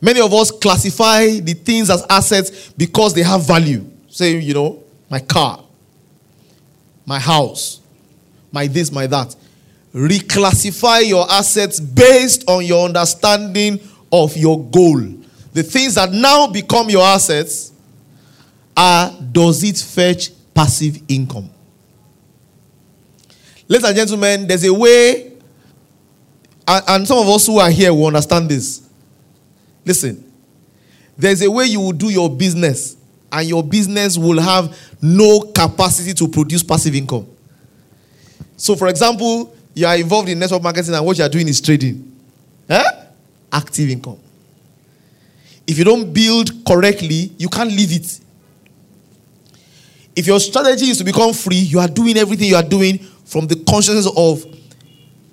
Many 0.00 0.22
of 0.22 0.32
us 0.32 0.50
classify 0.50 1.26
the 1.40 1.52
things 1.52 1.90
as 1.90 2.06
assets 2.08 2.70
because 2.70 3.12
they 3.12 3.22
have 3.22 3.46
value. 3.46 3.84
Say, 4.08 4.38
you 4.38 4.54
know, 4.54 4.82
my 5.10 5.20
car, 5.20 5.62
my 7.04 7.18
house, 7.18 7.82
my 8.50 8.66
this, 8.66 8.90
my 8.90 9.06
that. 9.08 9.36
Reclassify 9.92 11.06
your 11.06 11.30
assets 11.30 11.80
based 11.80 12.48
on 12.48 12.64
your 12.64 12.86
understanding 12.86 13.78
of 14.10 14.34
your 14.38 14.64
goal. 14.64 15.02
The 15.52 15.62
things 15.62 15.96
that 15.96 16.12
now 16.12 16.46
become 16.46 16.88
your 16.88 17.04
assets 17.04 17.72
are 18.76 19.10
does 19.32 19.62
it 19.64 19.78
fetch 19.78 20.30
passive 20.54 21.00
income? 21.08 21.50
Ladies 23.68 23.88
and 23.88 23.96
gentlemen, 23.96 24.46
there's 24.46 24.64
a 24.64 24.72
way, 24.72 25.32
and, 26.68 26.84
and 26.88 27.08
some 27.08 27.18
of 27.18 27.28
us 27.28 27.46
who 27.46 27.58
are 27.58 27.70
here 27.70 27.92
will 27.92 28.06
understand 28.06 28.48
this. 28.48 28.88
Listen, 29.84 30.30
there's 31.16 31.42
a 31.42 31.50
way 31.50 31.64
you 31.64 31.80
will 31.80 31.92
do 31.92 32.10
your 32.10 32.30
business, 32.30 32.96
and 33.32 33.48
your 33.48 33.62
business 33.64 34.16
will 34.16 34.40
have 34.40 34.78
no 35.02 35.40
capacity 35.40 36.12
to 36.14 36.28
produce 36.28 36.62
passive 36.62 36.94
income. 36.94 37.26
So, 38.56 38.76
for 38.76 38.88
example, 38.88 39.54
you 39.74 39.86
are 39.86 39.96
involved 39.96 40.28
in 40.28 40.38
network 40.38 40.62
marketing, 40.62 40.94
and 40.94 41.04
what 41.04 41.18
you 41.18 41.24
are 41.24 41.28
doing 41.28 41.48
is 41.48 41.60
trading. 41.60 42.12
Eh? 42.68 42.84
Active 43.52 43.90
income. 43.90 44.18
If 45.66 45.78
you 45.78 45.84
don't 45.84 46.12
build 46.12 46.64
correctly, 46.64 47.32
you 47.36 47.48
can't 47.48 47.70
leave 47.70 47.92
it. 47.92 48.20
If 50.16 50.26
your 50.26 50.40
strategy 50.40 50.86
is 50.86 50.96
to 50.98 51.04
become 51.04 51.34
free, 51.34 51.56
you 51.56 51.78
are 51.78 51.88
doing 51.88 52.16
everything 52.16 52.48
you 52.48 52.56
are 52.56 52.62
doing 52.62 52.98
from 53.26 53.46
the 53.46 53.56
consciousness 53.68 54.08
of 54.16 54.44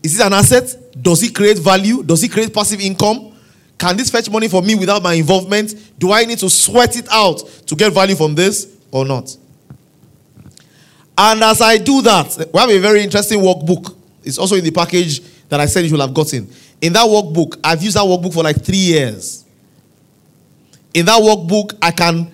is 0.04 0.20
it 0.20 0.26
an 0.26 0.34
asset? 0.34 0.76
Does 1.02 1.24
it 1.24 1.34
create 1.34 1.58
value? 1.58 2.04
Does 2.04 2.22
it 2.22 2.32
create 2.32 2.54
passive 2.54 2.82
income? 2.82 3.32
Can 3.78 3.96
this 3.96 4.10
fetch 4.10 4.30
money 4.30 4.50
for 4.50 4.62
me 4.62 4.76
without 4.76 5.02
my 5.02 5.14
involvement? 5.14 5.74
Do 5.98 6.12
I 6.12 6.26
need 6.26 6.40
to 6.40 6.50
sweat 6.50 6.98
it 6.98 7.08
out 7.10 7.38
to 7.68 7.76
get 7.76 7.94
value 7.94 8.16
from 8.16 8.36
this 8.36 8.78
or 8.92 9.06
not? 9.06 9.36
And 11.18 11.42
as 11.44 11.62
I 11.62 11.78
do 11.78 12.02
that, 12.02 12.50
we 12.54 12.60
have 12.60 12.70
a 12.70 12.80
very 12.80 13.02
interesting 13.04 13.40
workbook. 13.40 13.96
It's 14.24 14.38
also 14.38 14.56
in 14.56 14.64
the 14.64 14.72
package 14.72 15.22
that 15.48 15.60
I 15.60 15.66
said 15.66 15.84
you 15.84 15.90
should 15.90 16.00
have 16.00 16.14
gotten. 16.14 16.50
In 16.82 16.92
that 16.94 17.06
workbook, 17.06 17.58
I've 17.64 17.82
used 17.82 17.96
that 17.96 18.04
workbook 18.04 18.34
for 18.34 18.44
like 18.44 18.62
three 18.64 18.76
years. 18.76 19.46
In 20.94 21.06
that 21.06 21.22
workbook, 21.22 21.78
I 21.82 21.92
can 21.92 22.33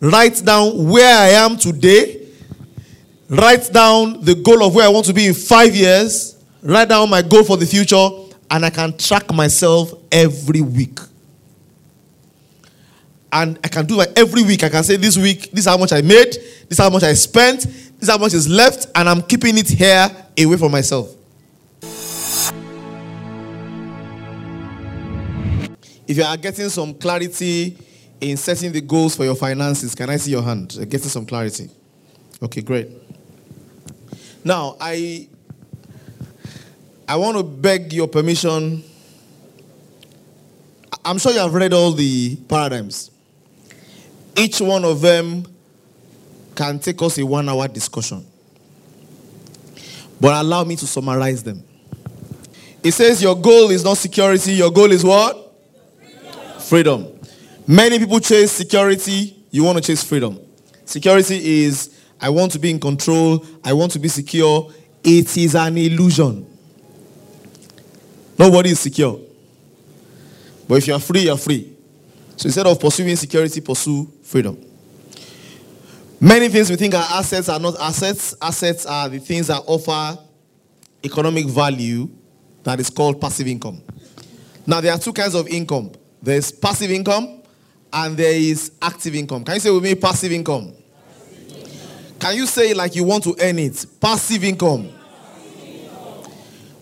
write 0.00 0.44
down 0.44 0.88
where 0.88 1.16
I 1.16 1.28
am 1.44 1.56
today, 1.56 2.26
write 3.28 3.72
down 3.72 4.24
the 4.24 4.34
goal 4.34 4.64
of 4.64 4.74
where 4.74 4.86
I 4.86 4.88
want 4.88 5.06
to 5.06 5.12
be 5.12 5.26
in 5.26 5.34
five 5.34 5.74
years, 5.74 6.42
write 6.62 6.88
down 6.88 7.08
my 7.10 7.22
goal 7.22 7.44
for 7.44 7.56
the 7.56 7.66
future, 7.66 8.08
and 8.50 8.64
I 8.64 8.70
can 8.70 8.96
track 8.96 9.32
myself 9.32 9.92
every 10.12 10.60
week. 10.60 10.98
And 13.32 13.58
I 13.64 13.68
can 13.68 13.84
do 13.86 14.00
it 14.00 14.12
every 14.16 14.42
week. 14.42 14.62
I 14.62 14.68
can 14.68 14.84
say 14.84 14.96
this 14.96 15.16
week, 15.16 15.50
this 15.50 15.60
is 15.60 15.66
how 15.66 15.76
much 15.76 15.92
I 15.92 16.00
made, 16.00 16.32
this 16.32 16.66
is 16.70 16.78
how 16.78 16.88
much 16.88 17.02
I 17.02 17.12
spent, 17.14 17.62
this 17.62 18.02
is 18.02 18.08
how 18.08 18.18
much 18.18 18.34
is 18.34 18.48
left, 18.48 18.86
and 18.94 19.08
I'm 19.08 19.22
keeping 19.22 19.58
it 19.58 19.68
here 19.68 20.08
away 20.38 20.56
from 20.56 20.72
myself. 20.72 21.14
If 26.08 26.16
you 26.16 26.22
are 26.22 26.36
getting 26.36 26.68
some 26.68 26.94
clarity 26.94 27.76
in 28.20 28.36
setting 28.36 28.72
the 28.72 28.80
goals 28.80 29.16
for 29.16 29.24
your 29.24 29.34
finances, 29.34 29.94
can 29.94 30.10
I 30.10 30.16
see 30.16 30.30
your 30.30 30.42
hand? 30.42 30.76
Getting 30.88 31.08
some 31.08 31.26
clarity. 31.26 31.70
Okay, 32.42 32.60
great. 32.62 32.90
Now, 34.44 34.76
I 34.80 35.28
I 37.08 37.16
want 37.16 37.36
to 37.36 37.42
beg 37.42 37.92
your 37.92 38.08
permission. 38.08 38.82
I'm 41.04 41.18
sure 41.18 41.32
you 41.32 41.38
have 41.38 41.54
read 41.54 41.72
all 41.72 41.92
the 41.92 42.36
paradigms. 42.48 43.10
Each 44.36 44.60
one 44.60 44.84
of 44.84 45.00
them 45.00 45.46
can 46.54 46.78
take 46.78 47.00
us 47.02 47.18
a 47.18 47.24
one 47.24 47.48
hour 47.48 47.68
discussion. 47.68 48.26
But 50.20 50.42
allow 50.42 50.64
me 50.64 50.76
to 50.76 50.86
summarize 50.86 51.42
them. 51.42 51.62
It 52.82 52.92
says 52.92 53.22
your 53.22 53.36
goal 53.36 53.70
is 53.70 53.84
not 53.84 53.98
security, 53.98 54.52
your 54.52 54.70
goal 54.70 54.90
is 54.90 55.04
what? 55.04 55.52
Freedom. 56.60 57.15
Many 57.66 57.98
people 57.98 58.20
chase 58.20 58.52
security, 58.52 59.36
you 59.50 59.64
want 59.64 59.76
to 59.78 59.82
chase 59.82 60.04
freedom. 60.04 60.38
Security 60.84 61.64
is 61.64 62.00
I 62.20 62.30
want 62.30 62.52
to 62.52 62.58
be 62.60 62.70
in 62.70 62.78
control, 62.78 63.44
I 63.64 63.72
want 63.72 63.92
to 63.92 63.98
be 63.98 64.08
secure. 64.08 64.72
It 65.02 65.36
is 65.36 65.54
an 65.54 65.76
illusion. 65.76 66.46
Nobody 68.38 68.70
is 68.70 68.80
secure. 68.80 69.20
But 70.68 70.76
if 70.76 70.86
you 70.86 70.94
are 70.94 71.00
free, 71.00 71.22
you 71.22 71.32
are 71.32 71.38
free. 71.38 71.76
So 72.36 72.46
instead 72.46 72.66
of 72.66 72.78
pursuing 72.78 73.16
security, 73.16 73.60
pursue 73.60 74.12
freedom. 74.22 74.62
Many 76.20 76.48
things 76.48 76.70
we 76.70 76.76
think 76.76 76.94
are 76.94 77.06
assets 77.10 77.48
are 77.48 77.58
not 77.58 77.78
assets. 77.80 78.34
Assets 78.40 78.86
are 78.86 79.08
the 79.08 79.18
things 79.18 79.48
that 79.48 79.62
offer 79.66 80.18
economic 81.04 81.46
value 81.46 82.08
that 82.62 82.80
is 82.80 82.90
called 82.90 83.20
passive 83.20 83.46
income. 83.46 83.82
Now, 84.66 84.80
there 84.80 84.92
are 84.92 84.98
two 84.98 85.12
kinds 85.12 85.34
of 85.34 85.46
income 85.48 85.92
there's 86.26 86.50
passive 86.50 86.90
income 86.90 87.35
and 87.96 88.14
there 88.14 88.34
is 88.34 88.72
active 88.82 89.14
income. 89.14 89.42
Can 89.42 89.54
you 89.54 89.60
say 89.60 89.70
with 89.70 89.82
me 89.82 89.94
passive 89.94 90.30
income? 90.30 90.74
Can 92.20 92.36
you 92.36 92.46
say 92.46 92.74
like 92.74 92.94
you 92.94 93.04
want 93.04 93.24
to 93.24 93.34
earn 93.40 93.58
it? 93.58 93.86
Passive 93.98 94.44
income. 94.44 94.90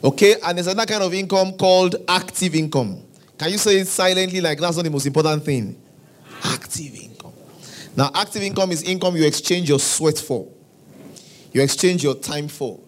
Okay, 0.03 0.35
and 0.44 0.59
there's 0.59 0.66
another 0.66 0.92
kind 0.92 1.05
of 1.05 1.14
income 1.14 1.53
called 1.53 1.96
active 2.09 2.57
income. 2.57 3.00
Can 3.38 3.50
you 3.50 3.59
say 3.59 3.79
it 3.79 3.87
silently 3.87 4.40
like 4.40 4.59
that's 4.59 4.77
not 4.77 4.85
the 4.85 4.90
most 4.90 5.07
important 5.07 5.44
thing? 5.44 5.81
Active 6.42 6.94
income. 6.94 7.33
Now, 7.96 8.11
active 8.12 8.42
income 8.42 8.72
is 8.72 8.83
income 8.83 9.16
you 9.16 9.24
exchange 9.24 9.68
your 9.68 9.79
sweat 9.79 10.18
for, 10.18 10.48
you 11.53 11.62
exchange 11.62 12.03
your 12.03 12.16
time 12.16 12.48
for, 12.48 12.81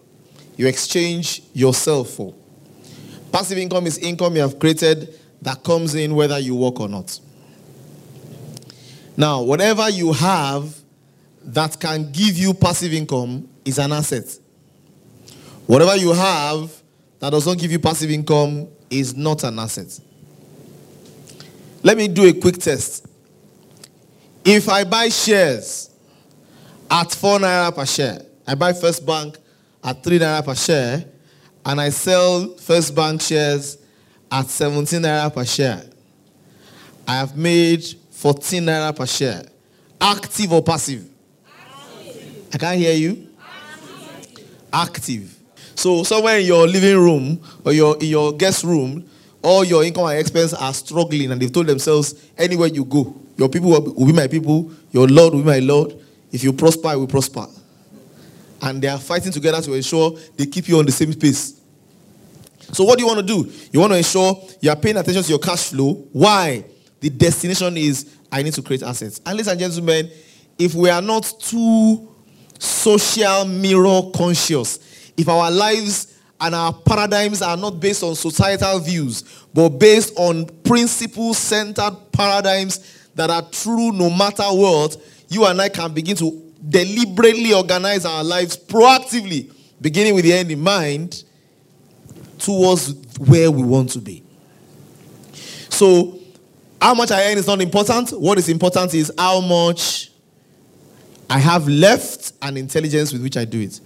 you 0.57 0.67
exchange 0.67 1.43
yourself 1.53 2.09
for. 2.09 2.35
Passive 3.31 3.57
income 3.57 3.87
is 3.87 3.97
income 3.99 4.35
you 4.35 4.41
have 4.41 4.59
created 4.59 5.17
that 5.41 5.63
comes 5.63 5.95
in 5.95 6.13
whether 6.13 6.37
you 6.39 6.55
work 6.55 6.81
or 6.81 6.89
not. 6.89 7.19
Now, 9.19 9.41
whatever 9.41 9.89
you 9.89 10.13
have 10.13 10.75
that 11.43 11.79
can 11.79 12.11
give 12.11 12.37
you 12.37 12.53
passive 12.53 12.93
income 12.93 13.49
is 13.65 13.79
an 13.79 13.91
asset. 13.91 14.37
Whatever 15.65 15.95
you 15.95 16.13
have 16.13 16.71
that 17.19 17.31
does 17.31 17.47
not 17.47 17.57
give 17.57 17.71
you 17.71 17.79
passive 17.79 18.11
income 18.11 18.67
is 18.91 19.15
not 19.15 19.43
an 19.43 19.57
asset. 19.57 19.99
Let 21.81 21.97
me 21.97 22.07
do 22.07 22.27
a 22.27 22.33
quick 22.33 22.57
test. 22.57 23.07
If 24.45 24.69
I 24.69 24.83
buy 24.83 25.09
shares 25.09 25.89
at 26.89 27.11
4 27.11 27.39
naira 27.39 27.73
per 27.73 27.85
share, 27.85 28.21
I 28.45 28.53
buy 28.55 28.71
First 28.73 29.05
Bank 29.05 29.37
at 29.83 30.03
3 30.03 30.19
naira 30.19 30.45
per 30.45 30.55
share, 30.55 31.05
and 31.65 31.81
I 31.81 31.89
sell 31.89 32.55
First 32.55 32.95
Bank 32.95 33.21
shares 33.21 33.77
at 34.31 34.45
17 34.47 35.01
naira 35.01 35.33
per 35.33 35.43
share. 35.43 35.83
I 37.07 37.15
have 37.15 37.35
made 37.35 37.83
14 38.17 38.61
naira 38.61 38.93
per 38.93 39.05
share. 39.05 39.45
Active 40.01 40.51
or 40.51 40.63
passive? 40.63 41.07
Active. 41.45 42.47
I 42.51 42.57
can't 42.57 42.79
hear 42.79 42.93
you. 42.95 43.27
Active. 43.39 44.45
Active. 44.73 45.39
So 45.75 46.03
somewhere 46.03 46.39
in 46.39 46.47
your 46.47 46.67
living 46.67 46.97
room 46.97 47.39
or 47.63 47.73
your 47.73 47.95
in 47.97 48.07
your 48.07 48.33
guest 48.33 48.63
room, 48.63 49.07
all 49.43 49.63
your 49.63 49.83
income 49.83 50.07
and 50.07 50.17
expense 50.19 50.53
are 50.55 50.73
struggling, 50.73 51.31
and 51.31 51.39
they've 51.39 51.51
told 51.51 51.67
themselves, 51.67 52.15
anywhere 52.35 52.69
you 52.69 52.83
go, 52.85 53.15
your 53.37 53.49
people 53.49 53.69
will 53.69 54.07
be 54.07 54.13
my 54.13 54.27
people, 54.27 54.71
your 54.91 55.07
Lord 55.07 55.33
will 55.35 55.41
be 55.41 55.47
my 55.47 55.59
Lord. 55.59 55.93
If 56.31 56.43
you 56.43 56.53
prosper, 56.53 56.87
I 56.87 56.95
will 56.95 57.07
prosper. 57.07 57.45
And 58.63 58.81
they 58.81 58.87
are 58.87 58.97
fighting 58.97 59.31
together 59.31 59.61
to 59.61 59.73
ensure 59.73 60.17
they 60.35 60.47
keep 60.47 60.67
you 60.67 60.79
on 60.79 60.87
the 60.87 60.91
same 60.91 61.13
pace. 61.13 61.61
So, 62.73 62.83
what 62.83 62.97
do 62.97 63.05
you 63.05 63.07
want 63.07 63.19
to 63.19 63.25
do? 63.25 63.51
You 63.71 63.79
want 63.79 63.93
to 63.93 63.97
ensure 63.97 64.43
you 64.59 64.71
are 64.71 64.75
paying 64.75 64.97
attention 64.97 65.21
to 65.21 65.29
your 65.29 65.39
cash 65.39 65.69
flow. 65.69 65.93
Why? 66.11 66.65
The 66.99 67.09
destination 67.09 67.77
is 67.77 68.17
I 68.31 68.41
need 68.43 68.53
to 68.53 68.61
create 68.61 68.83
assets. 68.83 69.21
And 69.25 69.37
ladies 69.37 69.47
and 69.47 69.59
gentlemen, 69.59 70.09
if 70.57 70.73
we 70.73 70.89
are 70.89 71.01
not 71.01 71.31
too 71.39 72.09
social 72.59 73.45
mirror 73.45 74.01
conscious, 74.15 75.11
if 75.15 75.27
our 75.29 75.51
lives 75.51 76.19
and 76.39 76.53
our 76.53 76.73
paradigms 76.73 77.41
are 77.41 77.57
not 77.57 77.79
based 77.79 78.03
on 78.03 78.15
societal 78.15 78.79
views, 78.79 79.23
but 79.53 79.69
based 79.69 80.13
on 80.17 80.45
principle 80.63 81.33
centered 81.33 81.95
paradigms 82.11 83.09
that 83.15 83.29
are 83.29 83.41
true 83.51 83.91
no 83.91 84.09
matter 84.09 84.43
what, 84.43 84.97
you 85.29 85.45
and 85.45 85.59
I 85.61 85.69
can 85.69 85.93
begin 85.93 86.15
to 86.17 86.43
deliberately 86.67 87.53
organize 87.53 88.05
our 88.05 88.23
lives 88.23 88.57
proactively, 88.57 89.51
beginning 89.81 90.15
with 90.15 90.25
the 90.25 90.33
end 90.33 90.51
in 90.51 90.59
mind, 90.59 91.23
towards 92.39 92.93
where 93.17 93.49
we 93.49 93.63
want 93.63 93.89
to 93.91 93.99
be. 93.99 94.23
So, 95.69 96.16
how 96.81 96.93
much 96.93 97.11
I 97.11 97.31
earn 97.31 97.37
is 97.37 97.47
not 97.47 97.61
important. 97.61 98.11
What 98.11 98.37
is 98.37 98.49
important 98.49 98.93
is 98.93 99.11
how 99.17 99.41
much 99.41 100.11
I 101.29 101.39
have 101.39 101.67
left 101.67 102.33
and 102.41 102.57
intelligence 102.57 103.11
with 103.11 103.21
which 103.21 103.37
I 103.37 103.45
do 103.45 103.61
it. 103.61 103.81